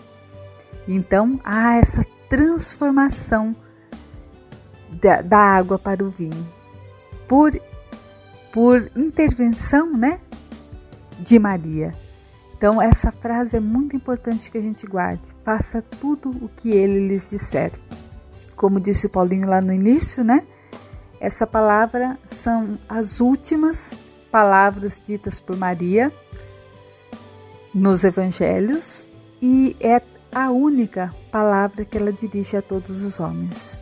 [0.87, 3.55] Então há essa transformação
[5.01, 6.57] da, da água para o vinho
[7.27, 7.51] por,
[8.51, 10.19] por intervenção né,
[11.19, 11.93] de Maria.
[12.57, 15.21] Então, essa frase é muito importante que a gente guarde.
[15.43, 17.71] Faça tudo o que ele lhes disser.
[18.55, 20.43] Como disse o Paulinho lá no início, né?
[21.19, 23.93] Essa palavra são as últimas
[24.31, 26.11] palavras ditas por Maria
[27.73, 29.05] nos evangelhos
[29.41, 30.01] e é
[30.33, 33.77] a única palavra que ela dirige a todos os homens.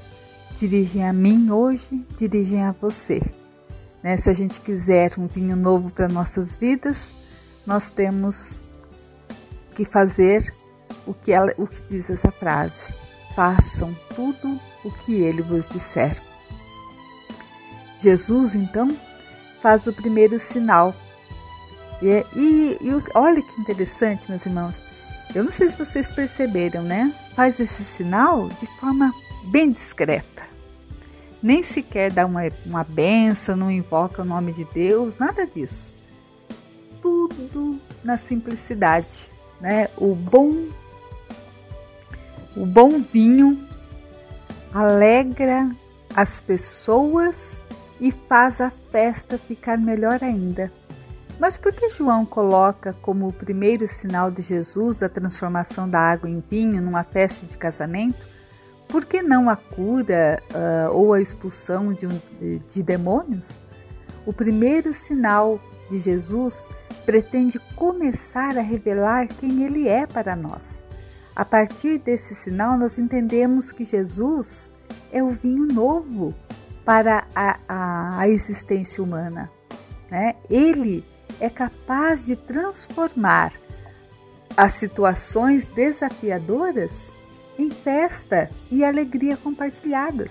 [0.58, 3.22] Dirigem a mim hoje, dirigem a você.
[4.02, 4.16] Né?
[4.18, 7.14] Se a gente quiser um vinho novo para nossas vidas,
[7.66, 8.62] nós temos
[9.76, 10.54] que fazer
[11.06, 12.82] o que, ela, o que diz essa frase.
[13.36, 16.22] Façam tudo o que ele vos disser.
[18.02, 18.90] Jesus, então,
[19.62, 20.94] faz o primeiro sinal.
[22.02, 24.82] E, e, e olha que interessante, meus irmãos.
[25.34, 27.14] Eu não sei se vocês perceberam, né?
[27.36, 29.14] Faz esse sinal de forma
[29.46, 30.44] bem discreta.
[31.42, 35.94] Nem sequer dá uma, uma benção, não invoca o nome de Deus, nada disso.
[37.02, 39.90] Tudo na simplicidade né?
[39.98, 40.68] O bom
[42.56, 43.68] o bom vinho
[44.74, 45.70] alegra
[46.16, 47.62] as pessoas
[48.00, 50.72] e faz a festa ficar melhor ainda.
[51.40, 56.30] Mas por que João coloca como o primeiro sinal de Jesus a transformação da água
[56.30, 58.26] em vinho numa festa de casamento?
[58.88, 63.60] Por que não a cura uh, ou a expulsão de, um, de, de demônios?
[64.26, 66.68] O primeiro sinal de Jesus
[67.06, 70.84] pretende começar a revelar quem Ele é para nós.
[71.36, 74.72] A partir desse sinal, nós entendemos que Jesus
[75.12, 76.34] é o vinho novo
[76.86, 79.50] para a, a, a existência humana.
[80.10, 80.36] Né?
[80.50, 81.04] Ele
[81.40, 83.52] é capaz de transformar
[84.56, 86.94] as situações desafiadoras
[87.58, 90.30] em festa e alegria compartilhadas.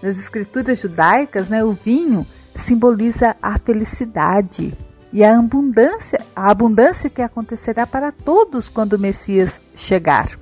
[0.00, 4.72] Nas escrituras judaicas, né, o vinho simboliza a felicidade,
[5.14, 10.36] e a abundância, a abundância que acontecerá para todos quando o Messias chegar.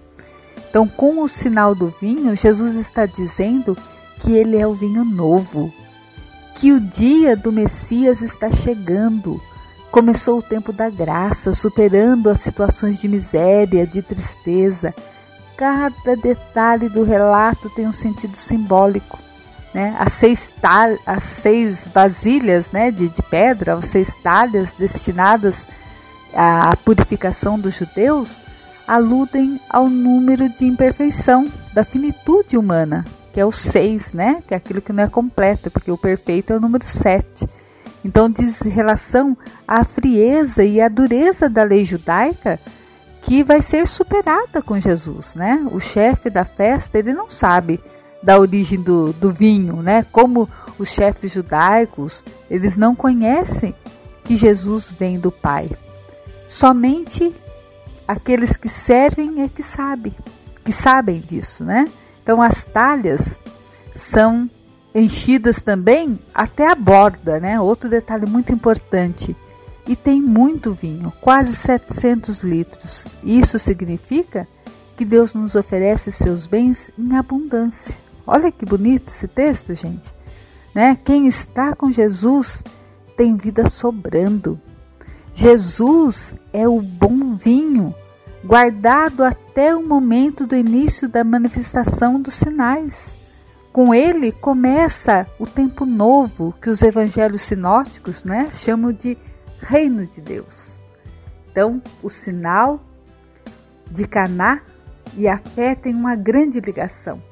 [0.71, 3.77] Então, com o sinal do vinho, Jesus está dizendo
[4.23, 5.73] que ele é o vinho novo,
[6.55, 9.41] que o dia do Messias está chegando.
[9.91, 14.95] Começou o tempo da graça, superando as situações de miséria, de tristeza.
[15.57, 19.19] Cada detalhe do relato tem um sentido simbólico
[19.73, 25.67] né, as, seis tal, as seis vasilhas né, de, de pedra, as seis talhas destinadas
[26.35, 28.43] à purificação dos judeus,
[28.87, 34.57] aludem ao número de imperfeição, da finitude humana, que é o seis, né, que é
[34.57, 37.49] aquilo que não é completo, porque o perfeito é o número sete.
[38.05, 42.59] Então diz relação à frieza e à dureza da lei judaica
[43.23, 45.65] que vai ser superada com Jesus, né?
[45.71, 47.81] O chefe da festa, ele não sabe
[48.21, 50.05] da origem do, do vinho, né?
[50.11, 53.75] Como os chefes judaicos, eles não conhecem
[54.25, 55.71] que Jesus vem do Pai.
[56.49, 57.33] Somente
[58.07, 60.13] aqueles que servem é que sabem,
[60.65, 61.85] que sabem disso, né?
[62.23, 63.39] Então as talhas
[63.95, 64.49] são
[64.95, 67.61] enchidas também até a borda, né?
[67.61, 69.37] Outro detalhe muito importante.
[69.87, 73.05] E tem muito vinho, quase 700 litros.
[73.25, 74.47] Isso significa
[74.97, 77.97] que Deus nos oferece seus bens em abundância.
[78.25, 80.15] Olha que bonito esse texto, gente.
[80.73, 80.97] Né?
[81.05, 82.63] Quem está com Jesus
[83.17, 84.61] tem vida sobrando.
[85.35, 87.95] Jesus é o bom vinho,
[88.45, 93.15] guardado até o momento do início da manifestação dos sinais.
[93.73, 99.17] Com ele começa o tempo novo que os evangelhos sinóticos né, chamam de
[99.61, 100.79] reino de Deus.
[101.51, 102.83] Então, o sinal
[103.91, 104.61] de Caná
[105.17, 107.23] e a fé têm uma grande ligação.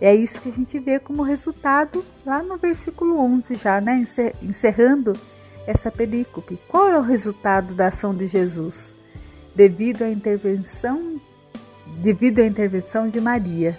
[0.00, 4.04] É isso que a gente vê como resultado lá no versículo 11 já, né,
[4.42, 5.12] encerrando
[5.66, 6.58] essa perícope.
[6.68, 8.94] Qual é o resultado da ação de Jesus?
[9.54, 11.20] Devido à intervenção
[11.98, 13.78] devido à intervenção de Maria.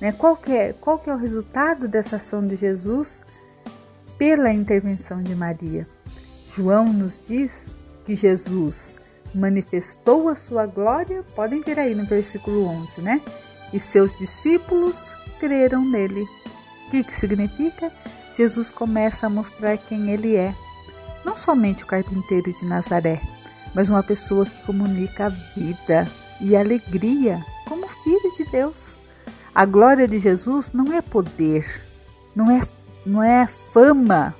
[0.00, 0.12] Né?
[0.12, 3.22] Qual, que é, qual que é o resultado dessa ação de Jesus
[4.18, 5.86] pela intervenção de Maria?
[6.54, 7.66] João nos diz
[8.04, 8.96] que Jesus
[9.34, 13.22] manifestou a sua glória, podem ver aí no versículo 11, né?
[13.72, 16.26] E seus discípulos creram nele.
[16.86, 17.90] O que, que significa?
[18.36, 20.54] Jesus começa a mostrar quem ele é.
[21.24, 23.20] Não somente o carpinteiro de Nazaré,
[23.74, 26.08] mas uma pessoa que comunica a vida
[26.40, 28.98] e alegria como filho de Deus.
[29.54, 31.66] A glória de Jesus não é poder,
[32.34, 32.62] não é,
[33.04, 34.34] não é fama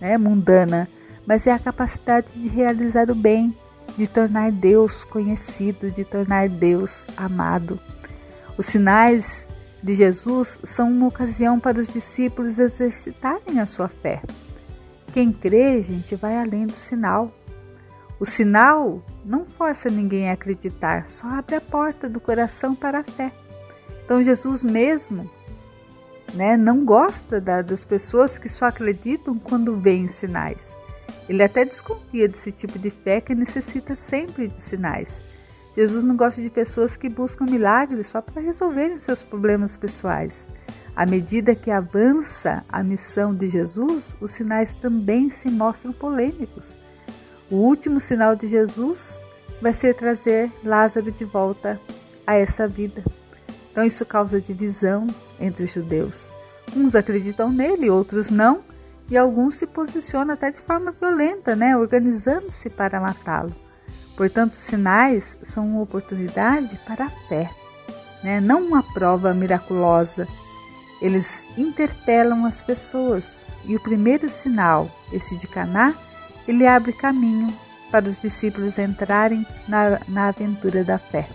[0.00, 0.88] né, mundana,
[1.26, 3.54] mas é a capacidade de realizar o bem,
[3.96, 7.78] de tornar Deus conhecido, de tornar Deus amado.
[8.56, 9.48] Os sinais
[9.82, 14.22] de Jesus são uma ocasião para os discípulos exercitarem a sua fé.
[15.12, 17.32] Quem crê, gente, vai além do sinal.
[18.24, 23.04] O sinal não força ninguém a acreditar, só abre a porta do coração para a
[23.04, 23.30] fé.
[24.02, 25.30] Então Jesus mesmo
[26.32, 30.74] né, não gosta da, das pessoas que só acreditam quando veem sinais.
[31.28, 35.20] Ele até desconfia desse tipo de fé que necessita sempre de sinais.
[35.76, 40.48] Jesus não gosta de pessoas que buscam milagres só para resolverem seus problemas pessoais.
[40.96, 46.83] À medida que avança a missão de Jesus, os sinais também se mostram polêmicos.
[47.50, 49.20] O último sinal de Jesus
[49.60, 51.80] vai ser trazer Lázaro de volta
[52.26, 53.02] a essa vida.
[53.70, 55.06] Então isso causa divisão
[55.40, 56.28] entre os judeus.
[56.76, 58.62] Uns acreditam nele, outros não,
[59.10, 63.52] e alguns se posicionam até de forma violenta, né, organizando-se para matá-lo.
[64.16, 67.50] Portanto, sinais são uma oportunidade para a fé,
[68.22, 70.26] né, não uma prova miraculosa.
[71.02, 75.94] Eles interpelam as pessoas e o primeiro sinal, esse de Caná,
[76.46, 77.52] ele abre caminho
[77.90, 81.28] para os discípulos entrarem na, na aventura da fé.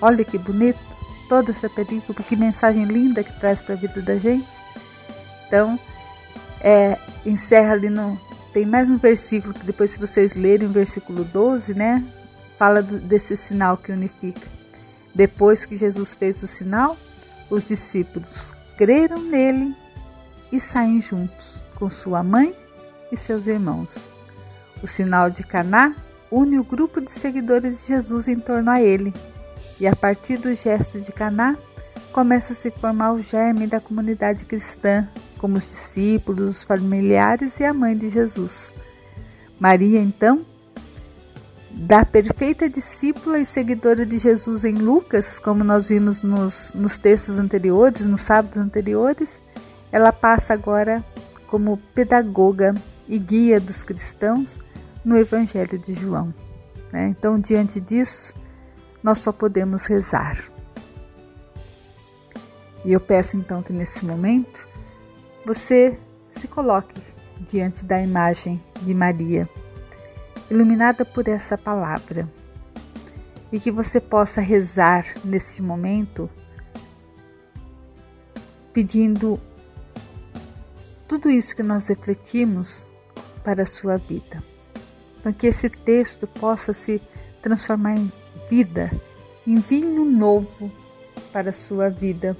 [0.00, 0.94] Olha que bonito!
[1.28, 4.46] toda essa película, que mensagem linda que traz para a vida da gente.
[5.46, 5.78] Então,
[6.60, 8.18] é, encerra ali no.
[8.52, 12.04] Tem mais um versículo que depois, se vocês lerem o versículo 12, né?
[12.56, 14.46] Fala do, desse sinal que unifica.
[15.14, 16.96] Depois que Jesus fez o sinal,
[17.50, 19.74] os discípulos creram nele
[20.52, 22.54] e saem juntos com sua mãe
[23.10, 24.13] e seus irmãos.
[24.84, 25.96] O sinal de Caná
[26.30, 29.14] une o grupo de seguidores de Jesus em torno a ele
[29.80, 31.56] e a partir do gesto de Caná,
[32.12, 35.08] começa a se formar o germe da comunidade cristã,
[35.38, 38.74] como os discípulos, os familiares e a mãe de Jesus.
[39.58, 40.44] Maria, então,
[41.70, 47.38] da perfeita discípula e seguidora de Jesus em Lucas, como nós vimos nos, nos textos
[47.38, 49.40] anteriores, nos sábados anteriores,
[49.90, 51.02] ela passa agora
[51.46, 52.74] como pedagoga
[53.08, 54.58] e guia dos cristãos
[55.04, 56.32] no Evangelho de João.
[56.92, 57.08] Né?
[57.08, 58.34] Então, diante disso,
[59.02, 60.38] nós só podemos rezar.
[62.84, 64.66] E eu peço então que nesse momento
[65.44, 65.98] você
[66.28, 67.02] se coloque
[67.40, 69.48] diante da imagem de Maria,
[70.50, 72.28] iluminada por essa palavra,
[73.52, 76.28] e que você possa rezar nesse momento
[78.72, 79.38] pedindo
[81.08, 82.86] tudo isso que nós refletimos
[83.44, 84.42] para a sua vida.
[85.24, 87.00] Para que esse texto possa se
[87.42, 88.12] transformar em
[88.48, 88.90] vida,
[89.46, 90.70] em vinho novo
[91.32, 92.36] para a sua vida,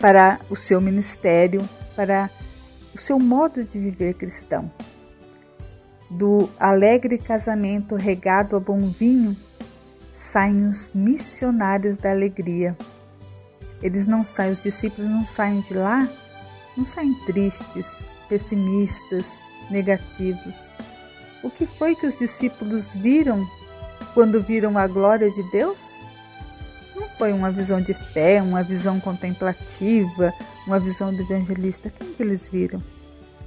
[0.00, 2.30] para o seu ministério, para
[2.94, 4.72] o seu modo de viver cristão.
[6.10, 9.36] Do alegre casamento regado a bom vinho,
[10.16, 12.74] saem os missionários da alegria.
[13.82, 16.08] Eles não saem, os discípulos não saem de lá,
[16.74, 19.26] não saem tristes, pessimistas,
[19.70, 20.70] negativos.
[21.42, 23.46] O que foi que os discípulos viram
[24.14, 25.98] quando viram a glória de Deus?
[26.94, 30.32] Não foi uma visão de fé, uma visão contemplativa,
[30.66, 31.90] uma visão do evangelista?
[31.90, 32.82] Quem que eles viram?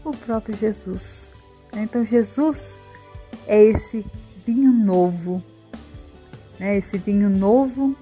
[0.04, 1.30] O próprio Jesus.
[1.74, 2.78] Então Jesus
[3.48, 4.06] é esse
[4.46, 5.44] vinho novo,
[6.60, 6.78] né?
[6.78, 7.96] esse vinho novo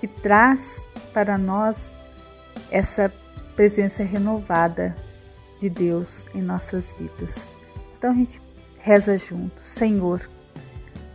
[0.00, 0.82] que traz
[1.12, 1.76] para nós
[2.70, 3.12] essa
[3.54, 4.94] presença renovada
[5.58, 7.52] de Deus em nossas vidas.
[7.96, 8.40] Então a gente
[8.78, 10.28] reza junto, Senhor,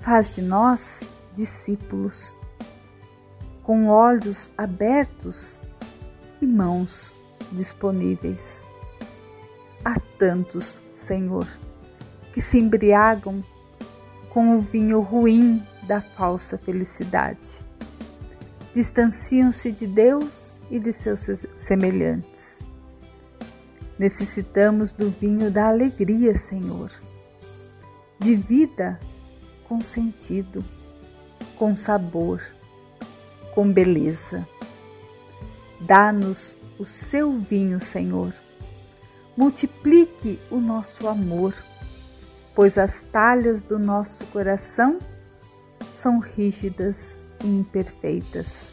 [0.01, 2.41] faz de nós discípulos
[3.63, 5.63] com olhos abertos
[6.41, 7.19] e mãos
[7.51, 8.67] disponíveis.
[9.85, 11.47] Há tantos, Senhor,
[12.33, 13.43] que se embriagam
[14.29, 17.65] com o vinho ruim da falsa felicidade.
[18.73, 22.28] Distanciam-se de Deus e de seus semelhantes.
[23.99, 26.89] Necessitamos do vinho da alegria, Senhor,
[28.17, 28.99] de vida
[29.67, 30.65] com sentido,
[31.55, 32.41] com sabor,
[33.53, 34.47] com beleza.
[35.79, 38.33] Dá-nos o seu vinho, Senhor.
[39.37, 41.53] Multiplique o nosso amor
[42.59, 44.99] pois as talhas do nosso coração
[45.95, 48.67] são rígidas e imperfeitas.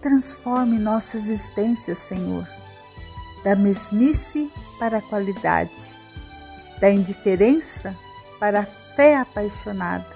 [0.00, 2.46] Transforme nossa existência, Senhor,
[3.44, 5.70] da mesmice para a qualidade,
[6.80, 7.94] da indiferença
[8.40, 10.06] para a fé apaixonada,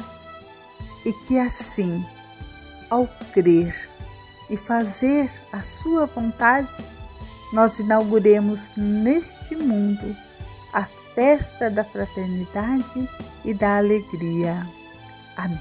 [1.04, 2.04] e que assim,
[2.90, 3.88] ao crer
[4.50, 6.84] e fazer a Sua vontade,
[7.52, 10.16] nós inauguremos neste mundo
[10.72, 13.08] a festa da fraternidade
[13.44, 14.66] e da alegria.
[15.36, 15.60] Amém.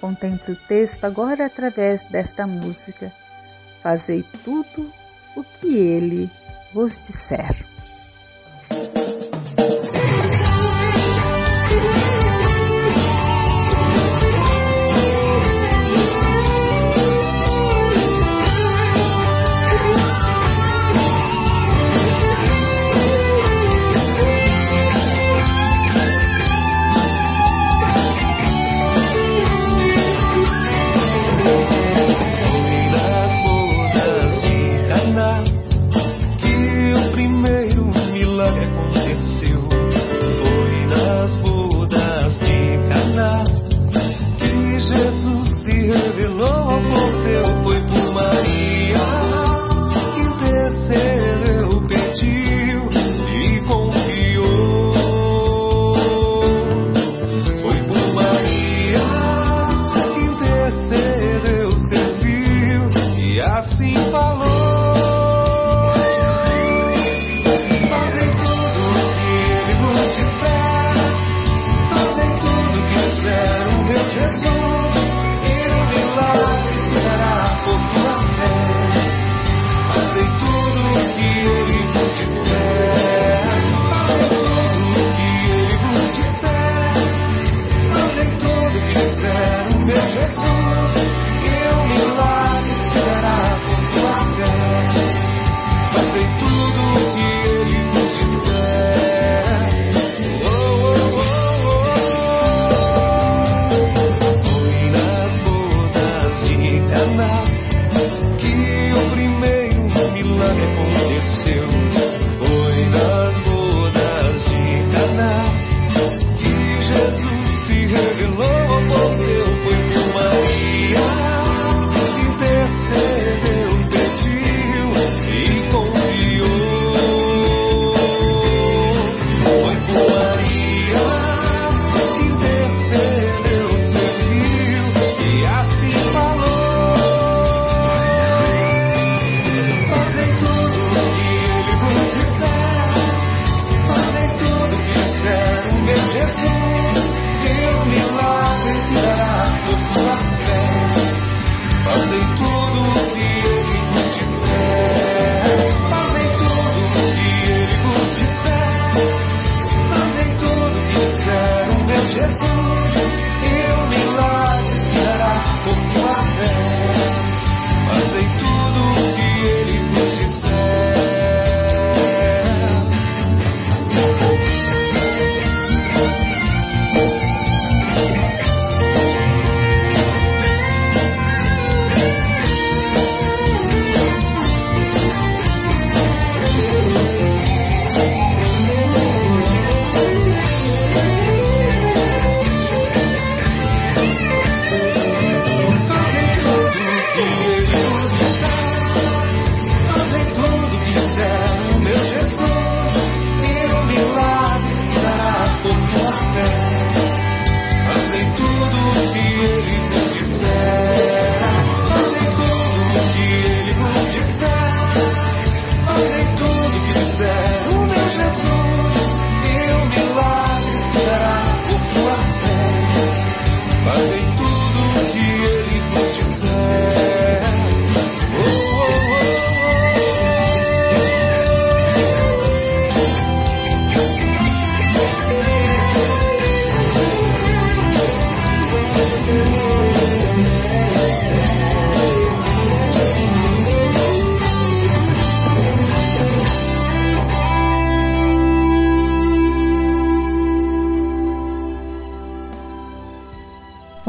[0.00, 3.12] Contemple o texto agora através desta música.
[3.82, 4.92] Fazei tudo
[5.36, 6.30] o que ele
[6.72, 7.64] vos disser.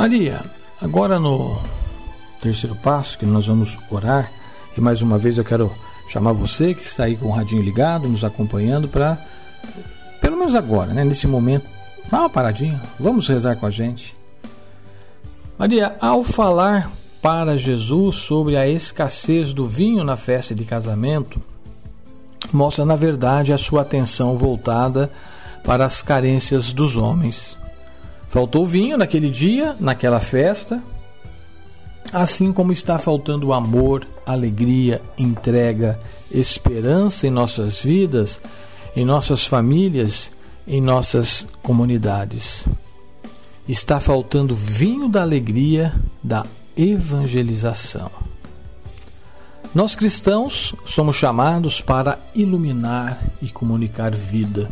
[0.08, 0.40] Maria,
[0.82, 1.62] agora no
[2.40, 4.32] terceiro passo que nós vamos orar,
[4.78, 5.70] e mais uma vez eu quero
[6.08, 9.18] chamar você que está aí com o radinho ligado, nos acompanhando, para,
[10.22, 11.66] pelo menos agora, né, nesse momento,
[12.10, 14.16] dá uma paradinha, vamos rezar com a gente.
[15.60, 16.90] Maria, ao falar
[17.22, 21.42] para Jesus sobre a escassez do vinho na festa de casamento,
[22.54, 25.12] mostra na verdade a sua atenção voltada
[25.66, 27.58] para as carências dos homens.
[28.28, 30.84] Faltou vinho naquele dia, naquela festa,
[32.12, 36.00] assim como está faltando amor, alegria, entrega,
[36.32, 38.42] esperança em nossas vidas,
[38.96, 40.30] em nossas famílias,
[40.68, 42.64] em nossas comunidades.
[43.68, 48.10] Está faltando vinho da alegria, da evangelização.
[49.74, 54.72] Nós cristãos somos chamados para iluminar e comunicar vida.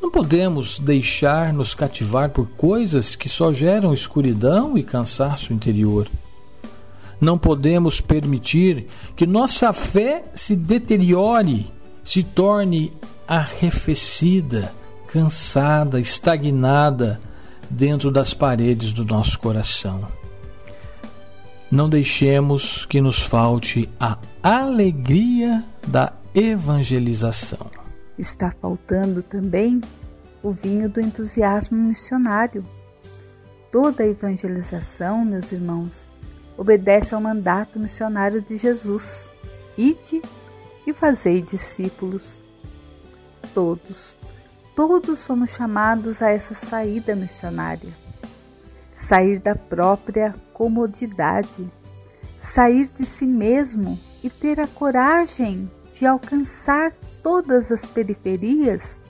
[0.00, 6.06] Não podemos deixar nos cativar por coisas que só geram escuridão e cansaço interior.
[7.20, 8.86] Não podemos permitir
[9.16, 11.72] que nossa fé se deteriore,
[12.04, 12.92] se torne
[13.26, 14.72] arrefecida,
[15.08, 17.18] cansada, estagnada
[17.70, 20.06] dentro das paredes do nosso coração.
[21.70, 27.85] Não deixemos que nos falte a alegria da evangelização
[28.18, 29.80] está faltando também
[30.42, 32.64] o vinho do entusiasmo missionário.
[33.70, 36.10] Toda a evangelização, meus irmãos,
[36.56, 39.28] obedece ao mandato missionário de Jesus:
[39.76, 40.22] ide
[40.86, 42.42] e fazei discípulos.
[43.52, 44.16] Todos,
[44.74, 47.90] todos somos chamados a essa saída missionária.
[48.94, 51.66] Sair da própria comodidade,
[52.40, 56.92] sair de si mesmo e ter a coragem de alcançar
[57.22, 59.00] todas as periferias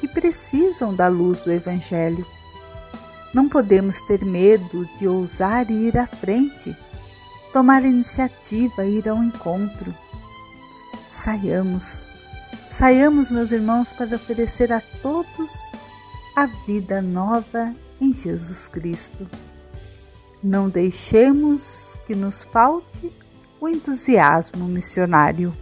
[0.00, 2.26] que precisam da luz do Evangelho.
[3.32, 6.76] Não podemos ter medo de ousar e ir à frente,
[7.52, 9.94] tomar iniciativa e ir ao encontro.
[11.12, 12.06] Saiamos,
[12.72, 15.52] saiamos, meus irmãos, para oferecer a todos
[16.36, 19.28] a vida nova em Jesus Cristo.
[20.42, 23.10] Não deixemos que nos falte
[23.60, 25.52] o entusiasmo missionário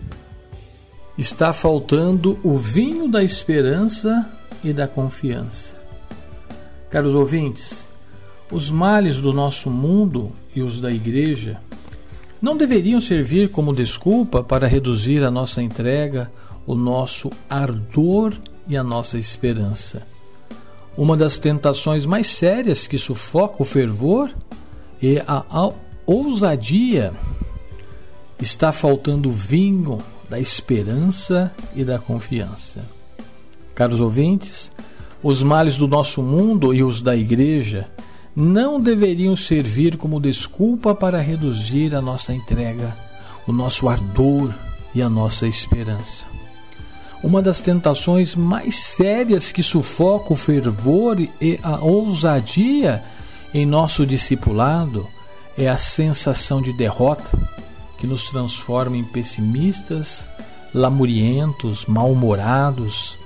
[1.17, 4.29] está faltando o vinho da esperança
[4.63, 5.75] e da confiança.
[6.91, 7.85] Caros ouvintes,
[8.51, 11.61] os males do nosso mundo e os da igreja
[12.41, 16.31] não deveriam servir como desculpa para reduzir a nossa entrega,
[16.67, 18.35] o nosso ardor
[18.69, 20.07] e a nossa esperança.
[20.97, 24.31] Uma das tentações mais sérias que sufoca o fervor
[25.03, 25.71] é a
[26.07, 27.13] ousadia.
[28.39, 29.99] Está faltando vinho
[30.35, 32.81] da esperança e da confiança.
[33.73, 34.73] Caros ouvintes,
[35.23, 37.87] os males do nosso mundo e os da igreja
[38.35, 42.97] não deveriam servir como desculpa para reduzir a nossa entrega,
[43.47, 44.53] o nosso ardor
[44.93, 46.25] e a nossa esperança.
[47.23, 53.05] Uma das tentações mais sérias que sufoca o fervor e a ousadia
[53.55, 55.07] em nosso discipulado
[55.57, 57.39] é a sensação de derrota
[57.99, 60.25] que nos transforma em pessimistas,
[60.73, 63.17] lamurientos, mal-humorados,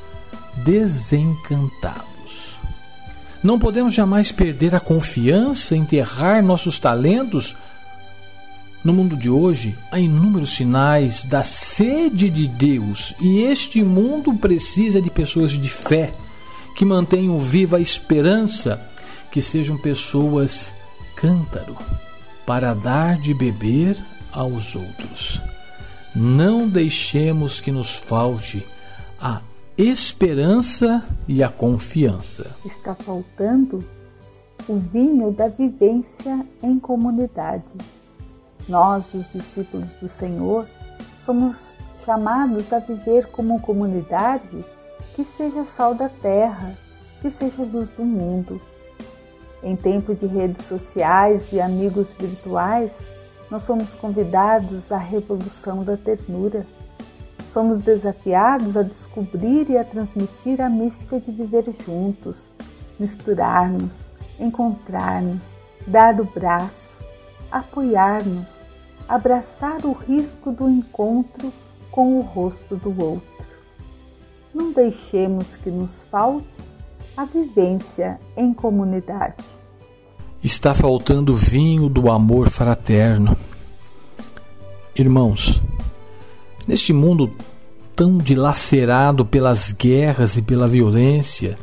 [0.56, 2.08] desencantados.
[3.42, 7.54] Não podemos jamais perder a confiança, enterrar nossos talentos.
[8.84, 15.00] No mundo de hoje, há inúmeros sinais da sede de Deus e este mundo precisa
[15.00, 16.12] de pessoas de fé
[16.76, 18.80] que mantenham viva a esperança,
[19.30, 20.72] que sejam pessoas
[21.16, 21.76] cântaro
[22.46, 23.96] para dar de beber
[24.32, 25.40] aos outros.
[26.14, 28.66] Não deixemos que nos falte
[29.20, 29.40] a
[29.76, 32.50] esperança e a confiança.
[32.64, 33.84] Está faltando
[34.68, 37.64] o vinho da vivência em comunidade.
[38.68, 40.66] Nós, os discípulos do Senhor,
[41.20, 44.64] somos chamados a viver como comunidade
[45.14, 46.76] que seja sal da terra,
[47.20, 48.60] que seja luz do mundo.
[49.62, 52.92] Em tempo de redes sociais e amigos virtuais,
[53.50, 56.66] nós somos convidados à revolução da ternura.
[57.50, 62.36] Somos desafiados a descobrir e a transmitir a mística de viver juntos,
[63.00, 65.42] misturar-nos, encontrar-nos,
[65.86, 66.96] dar o braço,
[67.50, 68.46] apoiar-nos,
[69.08, 71.50] abraçar o risco do encontro
[71.90, 73.46] com o rosto do outro.
[74.54, 76.62] Não deixemos que nos falte
[77.16, 79.57] a vivência em comunidade.
[80.42, 83.36] Está faltando vinho do amor fraterno.
[84.94, 85.60] Irmãos,
[86.66, 87.30] neste mundo
[87.94, 91.58] tão dilacerado pelas guerras e pela violência,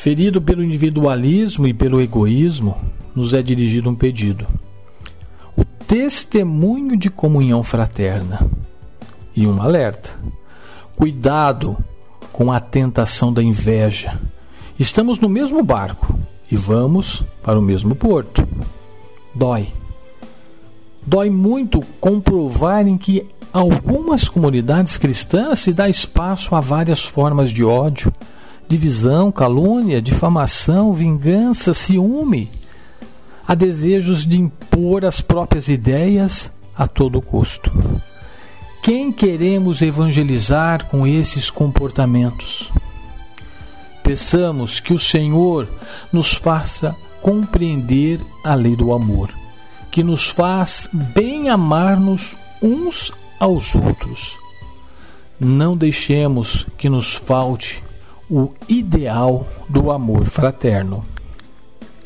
[0.00, 2.74] Ferido pelo individualismo e pelo egoísmo,
[3.14, 4.46] nos é dirigido um pedido:
[5.54, 8.40] o testemunho de comunhão fraterna
[9.36, 10.08] e um alerta.
[10.96, 11.76] Cuidado
[12.32, 14.18] com a tentação da inveja.
[14.78, 16.18] Estamos no mesmo barco
[16.50, 18.46] e vamos para o mesmo porto.
[19.34, 19.68] Dói.
[21.06, 28.12] Dói muito comprovarem que algumas comunidades cristãs se dá espaço a várias formas de ódio,
[28.68, 32.50] divisão, calúnia, difamação, vingança, ciúme,
[33.46, 37.72] a desejos de impor as próprias ideias a todo custo.
[38.82, 42.70] Quem queremos evangelizar com esses comportamentos?
[44.10, 45.68] Peçamos que o Senhor
[46.12, 49.32] nos faça compreender a lei do amor,
[49.88, 54.36] que nos faz bem amar-nos uns aos outros.
[55.38, 57.80] Não deixemos que nos falte
[58.28, 61.04] o ideal do amor fraterno.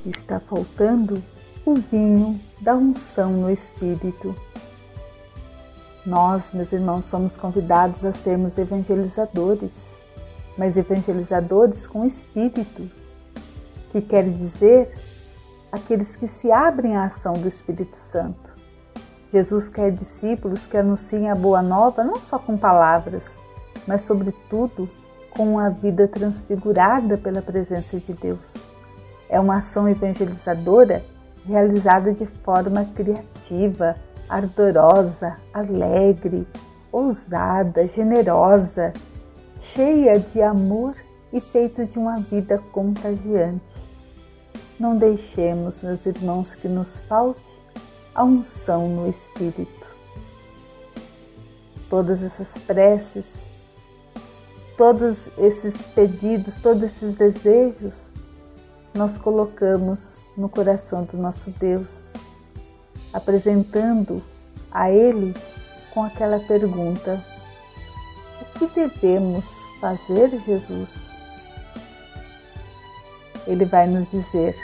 [0.05, 1.25] Está faltando
[1.65, 4.37] o vinho da unção no Espírito.
[6.05, 9.84] Nós, meus irmãos, somos convidados a sermos evangelizadores,
[10.57, 12.89] mas evangelizadores com Espírito,
[13.91, 14.95] que quer dizer
[15.71, 18.55] aqueles que se abrem à ação do Espírito Santo.
[19.33, 23.25] Jesus quer discípulos que anunciem a boa nova não só com palavras,
[23.87, 24.89] mas, sobretudo,
[25.37, 28.55] com a vida transfigurada pela presença de Deus.
[29.29, 31.05] É uma ação evangelizadora
[31.45, 33.97] realizada de forma criativa,
[34.29, 36.47] ardorosa, alegre,
[36.93, 38.93] ousada, generosa,
[39.73, 40.95] cheia de amor
[41.33, 43.83] e feita de uma vida contagiante.
[44.79, 47.59] Não deixemos, meus irmãos, que nos falte
[48.15, 49.85] a unção no Espírito.
[51.89, 53.25] Todas essas preces,
[54.77, 58.11] todos esses pedidos, todos esses desejos,
[58.95, 62.13] nós colocamos no coração do nosso Deus,
[63.13, 64.23] apresentando
[64.71, 65.35] a Ele
[65.93, 67.34] com aquela pergunta:
[68.59, 69.45] que devemos
[69.81, 70.91] fazer, Jesus?
[73.47, 74.57] Ele vai nos dizer: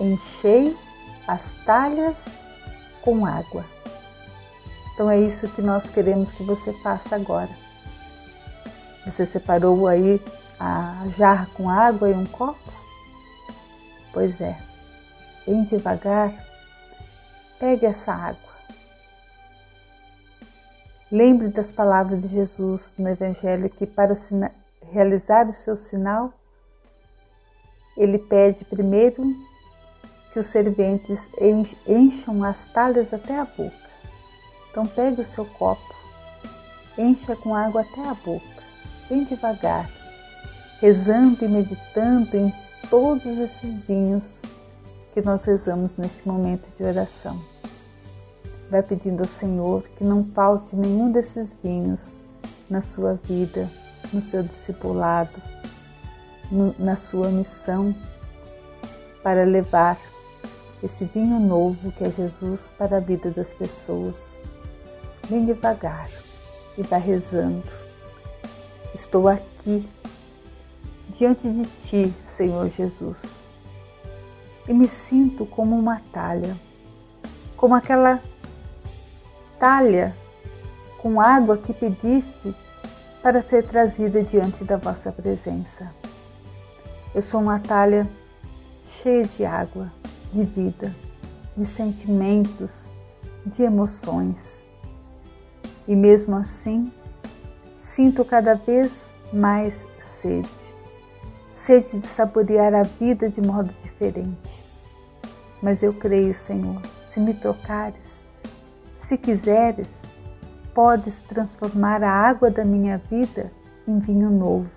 [0.00, 0.76] Enchei
[1.26, 2.16] as talhas
[3.02, 3.64] com água.
[4.92, 7.50] Então é isso que nós queremos que você faça agora.
[9.04, 10.20] Você separou aí
[10.58, 12.72] a jarra com água e um copo?
[14.12, 14.56] Pois é,
[15.44, 16.32] bem devagar,
[17.58, 18.53] pegue essa água.
[21.14, 24.16] Lembre das palavras de Jesus no Evangelho que para
[24.90, 26.32] realizar o seu sinal,
[27.96, 29.22] ele pede primeiro
[30.32, 31.28] que os serventes
[31.86, 33.76] encham as talhas até a boca.
[34.68, 35.94] Então pegue o seu copo,
[36.98, 38.64] encha com água até a boca,
[39.08, 39.88] bem devagar,
[40.80, 42.52] rezando e meditando em
[42.90, 44.24] todos esses vinhos
[45.12, 47.53] que nós rezamos neste momento de oração.
[48.70, 52.12] Vai pedindo ao Senhor que não falte nenhum desses vinhos
[52.68, 53.68] na sua vida,
[54.12, 55.40] no seu discipulado,
[56.50, 57.94] no, na sua missão
[59.22, 59.98] para levar
[60.82, 64.14] esse vinho novo que é Jesus para a vida das pessoas.
[65.28, 66.08] Bem devagar
[66.76, 67.62] e vai rezando.
[68.94, 69.88] Estou aqui
[71.08, 73.16] diante de ti, Senhor Jesus.
[74.68, 76.54] E me sinto como uma talha,
[77.56, 78.20] como aquela
[79.64, 80.14] talha
[80.98, 82.54] com água que pediste
[83.22, 85.90] para ser trazida diante da vossa presença.
[87.14, 88.06] Eu sou uma talha
[89.00, 89.90] cheia de água,
[90.30, 90.94] de vida,
[91.56, 92.68] de sentimentos,
[93.46, 94.36] de emoções.
[95.88, 96.92] E mesmo assim,
[97.96, 98.92] sinto cada vez
[99.32, 99.72] mais
[100.20, 100.64] sede
[101.56, 104.62] sede de saborear a vida de modo diferente.
[105.62, 108.03] Mas eu creio, Senhor, se me tocares,
[109.08, 109.88] se quiseres,
[110.74, 113.52] podes transformar a água da minha vida
[113.86, 114.70] em vinho novo,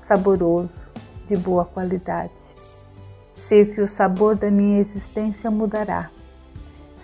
[0.00, 0.80] saboroso,
[1.28, 2.32] de boa qualidade.
[3.48, 6.10] Sei que o sabor da minha existência mudará.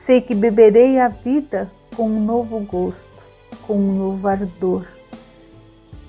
[0.05, 3.23] Sei que beberei a vida com um novo gosto,
[3.67, 4.87] com um novo ardor,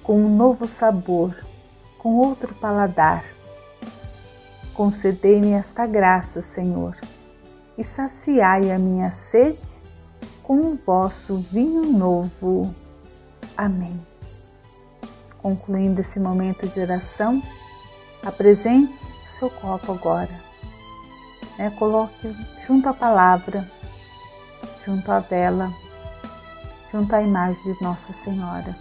[0.04, 1.36] com um novo sabor
[2.04, 3.24] com outro paladar.
[4.74, 6.98] Concedei-me esta graça, Senhor,
[7.78, 9.73] e saciai a minha sede
[10.44, 12.74] com o vosso vinho novo.
[13.58, 14.00] Amém.
[15.42, 17.42] Concluindo esse momento de oração,
[18.24, 20.40] apresente o seu copo agora.
[21.58, 21.70] Né?
[21.80, 22.36] Coloque
[22.68, 23.70] junto à palavra,
[24.86, 25.74] junto à vela,
[26.92, 28.76] junto à imagem de Nossa Senhora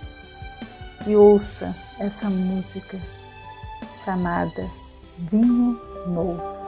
[1.06, 2.98] e ouça essa música
[4.04, 4.68] chamada
[5.18, 6.61] Vinho Novo.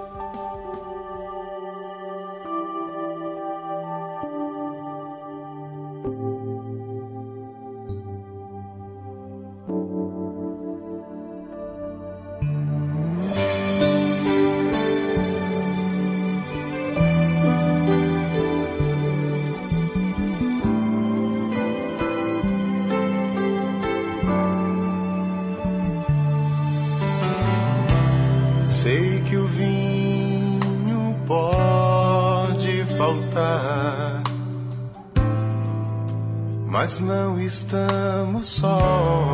[37.01, 39.34] não estamos sós.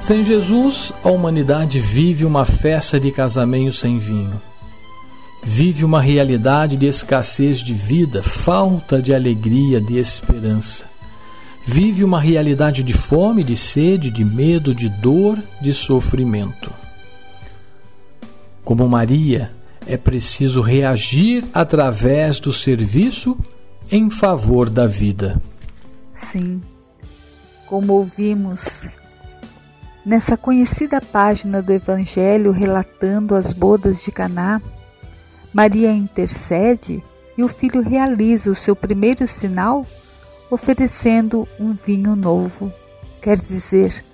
[0.00, 4.40] Sem Jesus, a humanidade vive uma festa de casamento sem vinho.
[5.42, 10.86] Vive uma realidade de escassez de vida, falta de alegria, de esperança.
[11.64, 16.72] Vive uma realidade de fome, de sede, de medo, de dor, de sofrimento.
[18.64, 19.50] Como Maria,
[19.86, 23.36] é preciso reagir através do serviço
[23.92, 25.40] em favor da vida.
[26.32, 26.62] Sim,
[27.66, 28.82] como ouvimos
[30.04, 34.60] Nessa conhecida página do Evangelho relatando as bodas de Caná,
[35.52, 37.02] Maria intercede
[37.36, 39.86] e o filho realiza o seu primeiro sinal
[40.50, 42.72] oferecendo um vinho novo,
[43.20, 44.04] quer dizer,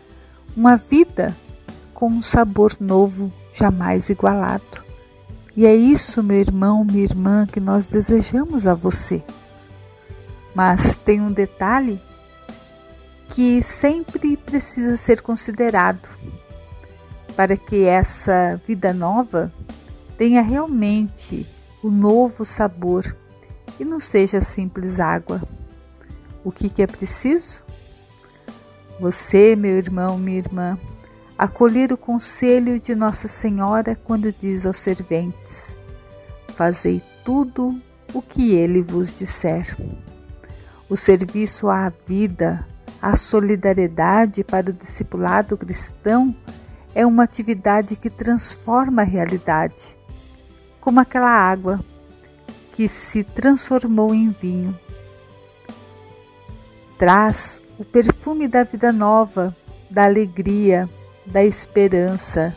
[0.56, 1.34] uma vida
[1.94, 4.84] com um sabor novo jamais igualado.
[5.56, 9.22] E é isso, meu irmão, minha irmã, que nós desejamos a você.
[10.54, 11.98] Mas tem um detalhe
[13.30, 16.08] que sempre precisa ser considerado
[17.36, 19.52] para que essa vida nova
[20.16, 21.46] tenha realmente
[21.82, 23.14] o novo sabor
[23.78, 25.42] e não seja simples água.
[26.42, 27.62] O que, que é preciso?
[28.98, 30.78] Você, meu irmão, minha irmã,
[31.36, 35.78] acolher o conselho de Nossa Senhora quando diz aos serventes:
[36.54, 37.78] Fazei tudo
[38.14, 39.76] o que ele vos disser.
[40.88, 42.66] O serviço à vida,
[43.00, 46.34] a solidariedade para o discipulado cristão
[46.94, 49.96] é uma atividade que transforma a realidade,
[50.80, 51.80] como aquela água
[52.74, 54.78] que se transformou em vinho
[56.98, 59.54] traz o perfume da vida nova,
[59.90, 60.88] da alegria,
[61.24, 62.56] da esperança,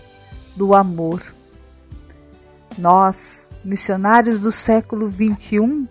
[0.56, 1.22] do amor.
[2.78, 5.88] Nós, missionários do século XXI,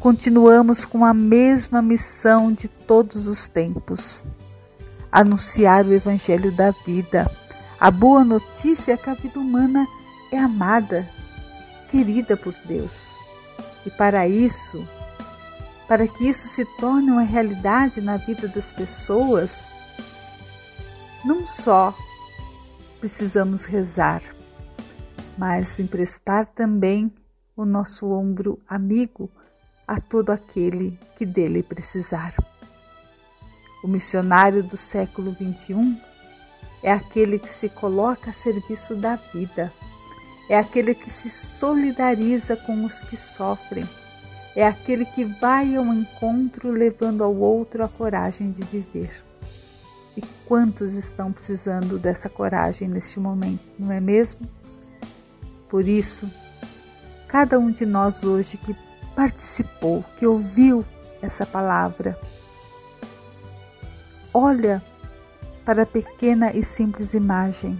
[0.00, 4.24] continuamos com a mesma missão de todos os tempos:
[5.10, 7.30] anunciar o Evangelho da vida,
[7.78, 9.86] a boa notícia que a vida humana
[10.30, 11.08] é amada,
[11.90, 13.14] querida por Deus.
[13.84, 14.86] E para isso,
[15.86, 19.52] para que isso se torne uma realidade na vida das pessoas,
[21.24, 21.94] não só
[22.98, 24.22] precisamos rezar,
[25.38, 27.12] mas emprestar também
[27.56, 29.30] o nosso ombro amigo
[29.86, 32.34] a todo aquele que dele precisar.
[33.82, 35.96] O missionário do século XXI
[36.82, 39.72] é aquele que se coloca a serviço da vida,
[40.48, 43.86] é aquele que se solidariza com os que sofrem
[44.56, 49.22] é aquele que vai ao encontro levando ao outro a coragem de viver.
[50.16, 54.48] E quantos estão precisando dessa coragem neste momento, não é mesmo?
[55.68, 56.26] Por isso,
[57.28, 58.74] cada um de nós hoje que
[59.16, 60.84] participou, que ouviu
[61.20, 62.16] essa palavra,
[64.32, 64.82] olha
[65.64, 67.76] para a pequena e simples imagem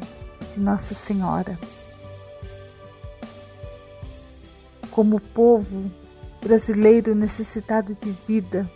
[0.53, 1.57] de Nossa Senhora.
[4.91, 5.91] Como povo
[6.47, 8.69] brasileiro necessitado de vida.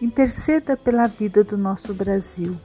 [0.00, 2.56] Interceda pela vida do nosso Brasil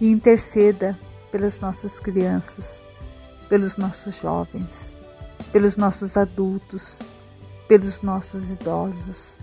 [0.00, 0.98] e interceda
[1.30, 2.80] pelas nossas crianças,
[3.48, 4.90] pelos nossos jovens,
[5.52, 7.00] pelos nossos adultos,
[7.68, 9.40] pelos nossos idosos,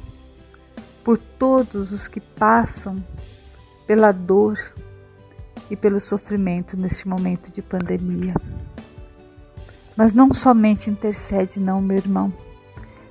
[1.03, 3.03] por todos os que passam
[3.87, 4.57] pela dor
[5.69, 8.33] e pelo sofrimento neste momento de pandemia.
[9.95, 12.33] Mas não somente intercede, não, meu irmão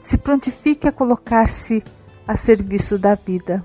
[0.02, 1.82] se prontifique a colocar-se
[2.26, 3.62] a serviço da vida,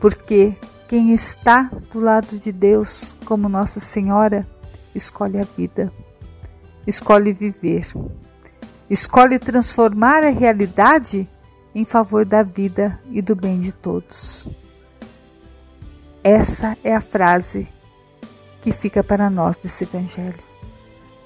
[0.00, 0.54] porque
[0.88, 4.46] quem está do lado de Deus, como Nossa Senhora,
[4.94, 5.92] escolhe a vida,
[6.86, 7.86] escolhe viver,
[8.88, 11.28] escolhe transformar a realidade
[11.74, 14.48] em favor da vida e do bem de todos.
[16.22, 17.68] Essa é a frase
[18.62, 20.42] que fica para nós desse Evangelho.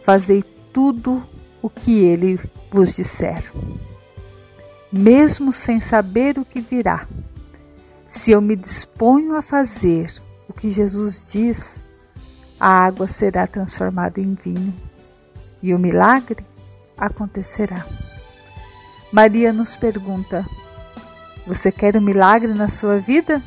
[0.05, 0.43] Fazei
[0.73, 1.23] tudo
[1.63, 2.39] o que ele
[2.71, 3.45] vos disser
[4.93, 7.07] mesmo sem saber o que virá.
[8.09, 10.13] Se eu me disponho a fazer
[10.49, 11.77] o que Jesus diz,
[12.59, 14.75] a água será transformada em vinho
[15.63, 16.45] e o milagre
[17.01, 17.85] acontecerá.
[19.11, 20.47] Maria nos pergunta:
[21.47, 23.43] Você quer um milagre na sua vida?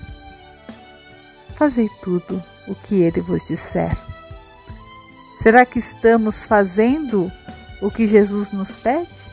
[1.55, 3.95] Fazei tudo o que ele vos disser.
[5.41, 7.31] Será que estamos fazendo
[7.81, 9.23] o que Jesus nos pede?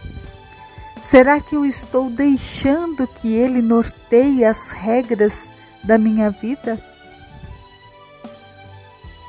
[1.04, 5.48] Será que eu estou deixando que Ele norteie as regras
[5.82, 6.78] da minha vida?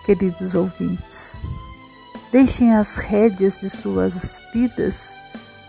[0.06, 1.11] Queridos ouvintes,
[2.32, 5.12] deixem as rédeas de suas vidas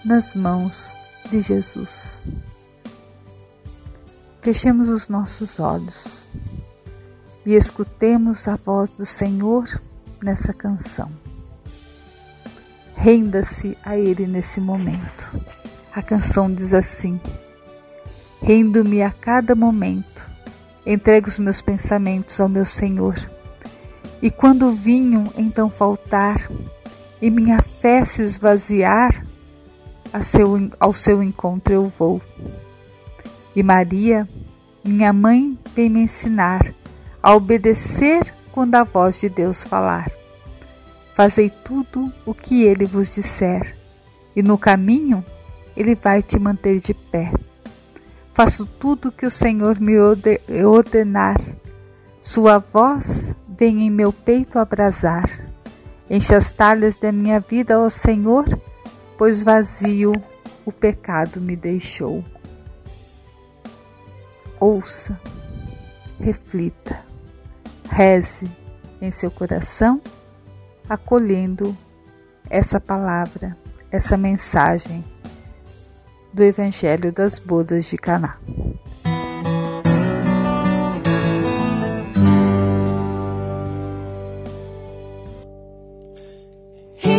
[0.04, 0.92] nas mãos
[1.30, 2.22] de Jesus.
[4.40, 6.28] Fechemos os nossos olhos
[7.44, 9.68] e escutemos a voz do Senhor
[10.22, 11.10] nessa canção.
[12.94, 15.40] Renda-se a Ele nesse momento.
[15.92, 17.20] A canção diz assim:
[18.40, 20.22] Rendo-me a cada momento,
[20.86, 23.16] entrego os meus pensamentos ao meu Senhor.
[24.22, 26.48] E quando vinham então faltar,
[27.20, 29.26] e minha fé se esvaziar,
[30.22, 32.22] seu, ao seu encontro eu vou.
[33.54, 34.28] E Maria,
[34.84, 36.60] minha mãe, vem me ensinar
[37.20, 40.08] a obedecer quando a voz de Deus falar.
[41.14, 43.76] Fazei tudo o que ele vos disser
[44.34, 45.24] e no caminho
[45.76, 47.32] ele vai te manter de pé.
[48.34, 51.36] Faço tudo que o Senhor me ordenar.
[52.20, 55.24] Sua voz vem em meu peito abrasar.
[56.08, 58.44] Enche as talhas da minha vida, ó Senhor,
[59.16, 60.12] pois vazio
[60.64, 62.24] o pecado me deixou.
[64.60, 65.18] Ouça,
[66.20, 67.04] reflita,
[67.90, 68.50] reze
[69.00, 70.00] em seu coração,
[70.88, 71.76] acolhendo
[72.48, 73.56] essa palavra,
[73.90, 75.04] essa mensagem
[76.32, 78.38] do Evangelho das Bodas de Caná.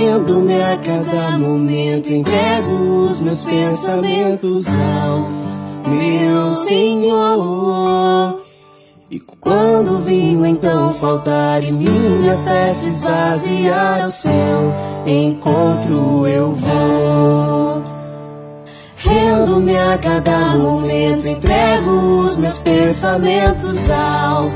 [0.03, 5.29] Rendo-me a cada momento, entrego os meus pensamentos ao
[5.89, 8.37] meu Senhor.
[9.09, 14.73] E quando vinho então faltar e minha fé se esvaziar ao céu,
[15.07, 17.81] encontro eu vou.
[18.97, 24.51] Rendo-me a cada momento, entrego os meus pensamentos ao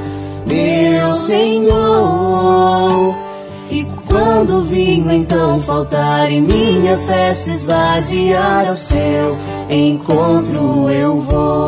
[0.46, 3.27] meu Senhor.
[4.10, 9.38] Quando vinho então faltar e minha fé se esvaziar ao céu,
[9.70, 11.68] encontro eu vou.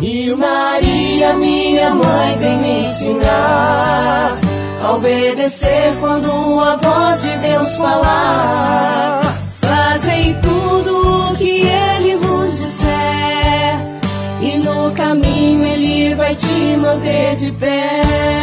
[0.00, 4.38] E Maria, minha mãe, vem me ensinar
[4.82, 9.20] a obedecer quando a voz de Deus falar.
[9.60, 13.78] Fazei tudo o que Ele vos disser,
[14.40, 18.39] e no caminho Ele vai te manter de pé.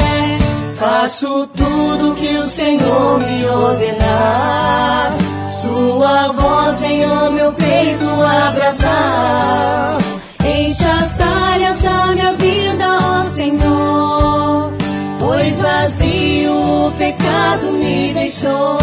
[0.99, 5.13] Faço tudo que o Senhor me ordenar.
[5.47, 8.03] Sua voz vem ao meu peito
[8.47, 9.99] abraçar.
[10.43, 14.73] Enche as talhas da minha vida, ó Senhor,
[15.19, 18.79] pois vazio o pecado me deixou.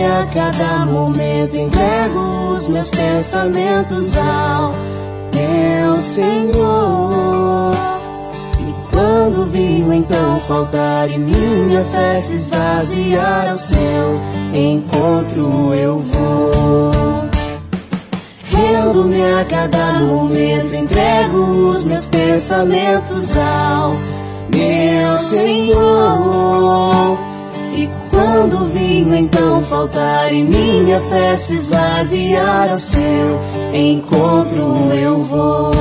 [0.00, 2.18] Rendo-me a cada momento, entrego
[2.56, 4.72] os meus pensamentos ao
[5.34, 7.74] meu Senhor.
[8.58, 14.14] E quando vinho então faltar e minha fé se esvaziar ao céu,
[14.54, 16.92] encontro eu vou.
[18.44, 23.96] Rendo-me a cada momento, entrego os meus pensamentos ao
[24.50, 26.50] meu Senhor.
[28.20, 33.40] Quando vinho então faltar e minha fé se esvaziar ao céu,
[33.72, 35.72] encontro eu vou.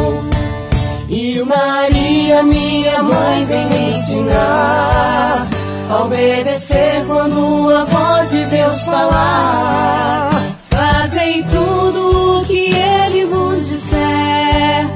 [1.10, 5.50] E Maria, minha mãe, vem me ensinar
[5.90, 10.30] a obedecer quando a voz de Deus falar.
[10.70, 14.88] Fazei tudo o que Ele vos disser,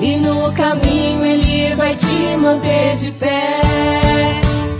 [0.00, 3.60] e no caminho Ele vai te manter de pé.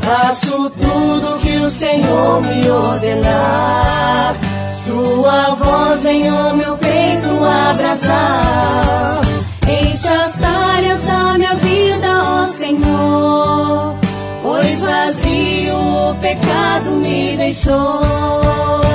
[0.01, 1.50] Faço tudo que o
[1.81, 4.37] Senhor me ordenar.
[4.71, 9.23] Sua voz vem ao meu peito abrasar.
[9.67, 13.97] Enche as talhas da minha vida, ó Senhor,
[14.43, 18.90] pois vazio o pecado me deixou.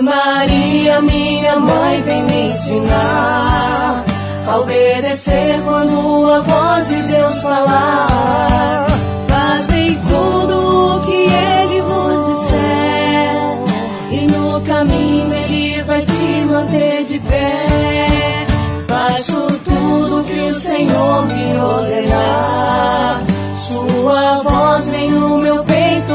[0.00, 4.04] Maria, minha mãe, vem me ensinar
[4.46, 8.86] a obedecer quando a voz de Deus falar.
[9.28, 13.36] Fazei tudo o que Ele vos disser,
[14.10, 18.46] e no caminho Ele vai te manter de pé.
[18.86, 23.22] Faço tudo que o Senhor me ordenar.
[23.58, 26.12] Sua voz vem no meu peito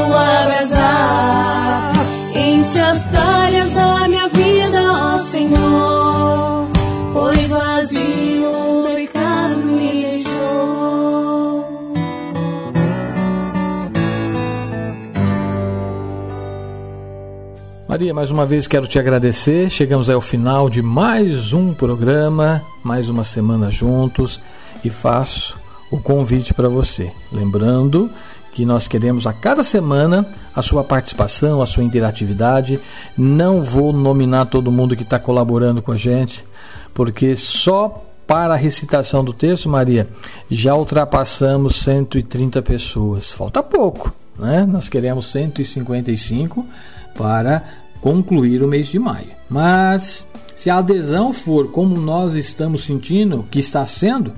[18.02, 19.70] Maria, mais uma vez quero te agradecer.
[19.70, 24.40] Chegamos ao final de mais um programa, mais uma semana juntos
[24.84, 25.56] e faço
[25.88, 27.12] o convite para você.
[27.30, 28.10] Lembrando
[28.52, 32.80] que nós queremos a cada semana a sua participação, a sua interatividade.
[33.16, 36.44] Não vou nominar todo mundo que está colaborando com a gente,
[36.92, 40.08] porque só para a recitação do texto, Maria,
[40.50, 43.30] já ultrapassamos 130 pessoas.
[43.30, 44.66] Falta pouco, né?
[44.68, 46.66] Nós queremos 155
[47.14, 49.28] para concluir o mês de maio.
[49.48, 54.32] Mas se a adesão for como nós estamos sentindo que está sendo,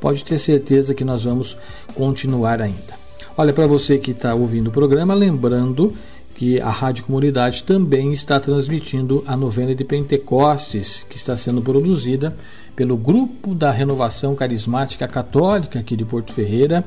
[0.00, 1.56] pode ter certeza que nós vamos
[1.94, 2.94] continuar ainda.
[3.36, 5.92] Olha, para você que está ouvindo o programa, lembrando
[6.34, 12.36] que a Rádio Comunidade também está transmitindo a novena de Pentecostes, que está sendo produzida
[12.74, 16.84] pelo Grupo da Renovação Carismática Católica aqui de Porto Ferreira.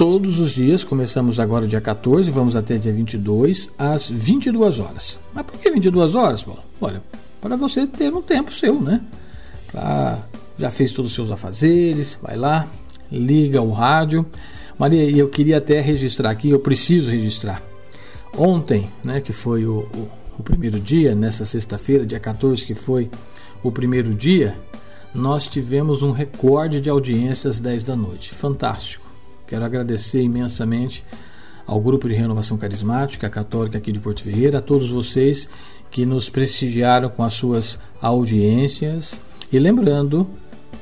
[0.00, 5.18] Todos os dias, começamos agora dia 14, vamos até dia 22, às 22 horas.
[5.34, 6.62] Mas por que 22 horas, Paulo?
[6.80, 7.02] Olha,
[7.38, 9.02] para você ter um tempo seu, né?
[9.70, 10.18] Pra,
[10.58, 12.66] já fez todos os seus afazeres, vai lá,
[13.12, 14.24] liga o rádio.
[14.78, 17.62] Maria, e eu queria até registrar aqui, eu preciso registrar.
[18.38, 20.08] Ontem, né, que foi o, o,
[20.38, 23.10] o primeiro dia, nessa sexta-feira, dia 14, que foi
[23.62, 24.56] o primeiro dia,
[25.14, 28.32] nós tivemos um recorde de audiências às 10 da noite.
[28.32, 28.99] Fantástico.
[29.50, 31.04] Quero agradecer imensamente
[31.66, 35.48] ao Grupo de Renovação Carismática Católica aqui de Porto Ferreira, a todos vocês
[35.90, 39.20] que nos prestigiaram com as suas audiências.
[39.52, 40.24] E lembrando,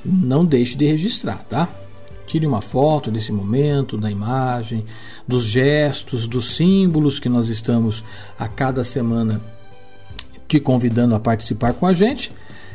[0.04, 1.66] não deixe de registrar, tá?
[2.26, 4.84] Tire uma foto desse momento, da imagem,
[5.26, 8.04] dos gestos, dos símbolos que nós estamos
[8.38, 9.40] a cada semana
[10.46, 12.30] te convidando a participar com a gente.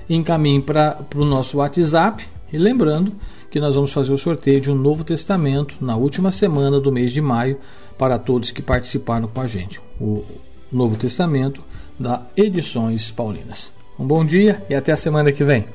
[0.09, 3.13] Encaminhe para o nosso WhatsApp e lembrando
[3.53, 7.11] que nós vamos fazer o sorteio de um Novo Testamento na última semana do mês
[7.11, 7.59] de maio
[7.99, 9.79] para todos que participaram com a gente.
[10.01, 10.25] O
[10.71, 11.61] Novo Testamento
[11.99, 13.71] da Edições Paulinas.
[13.99, 15.65] Um bom dia e até a semana que vem.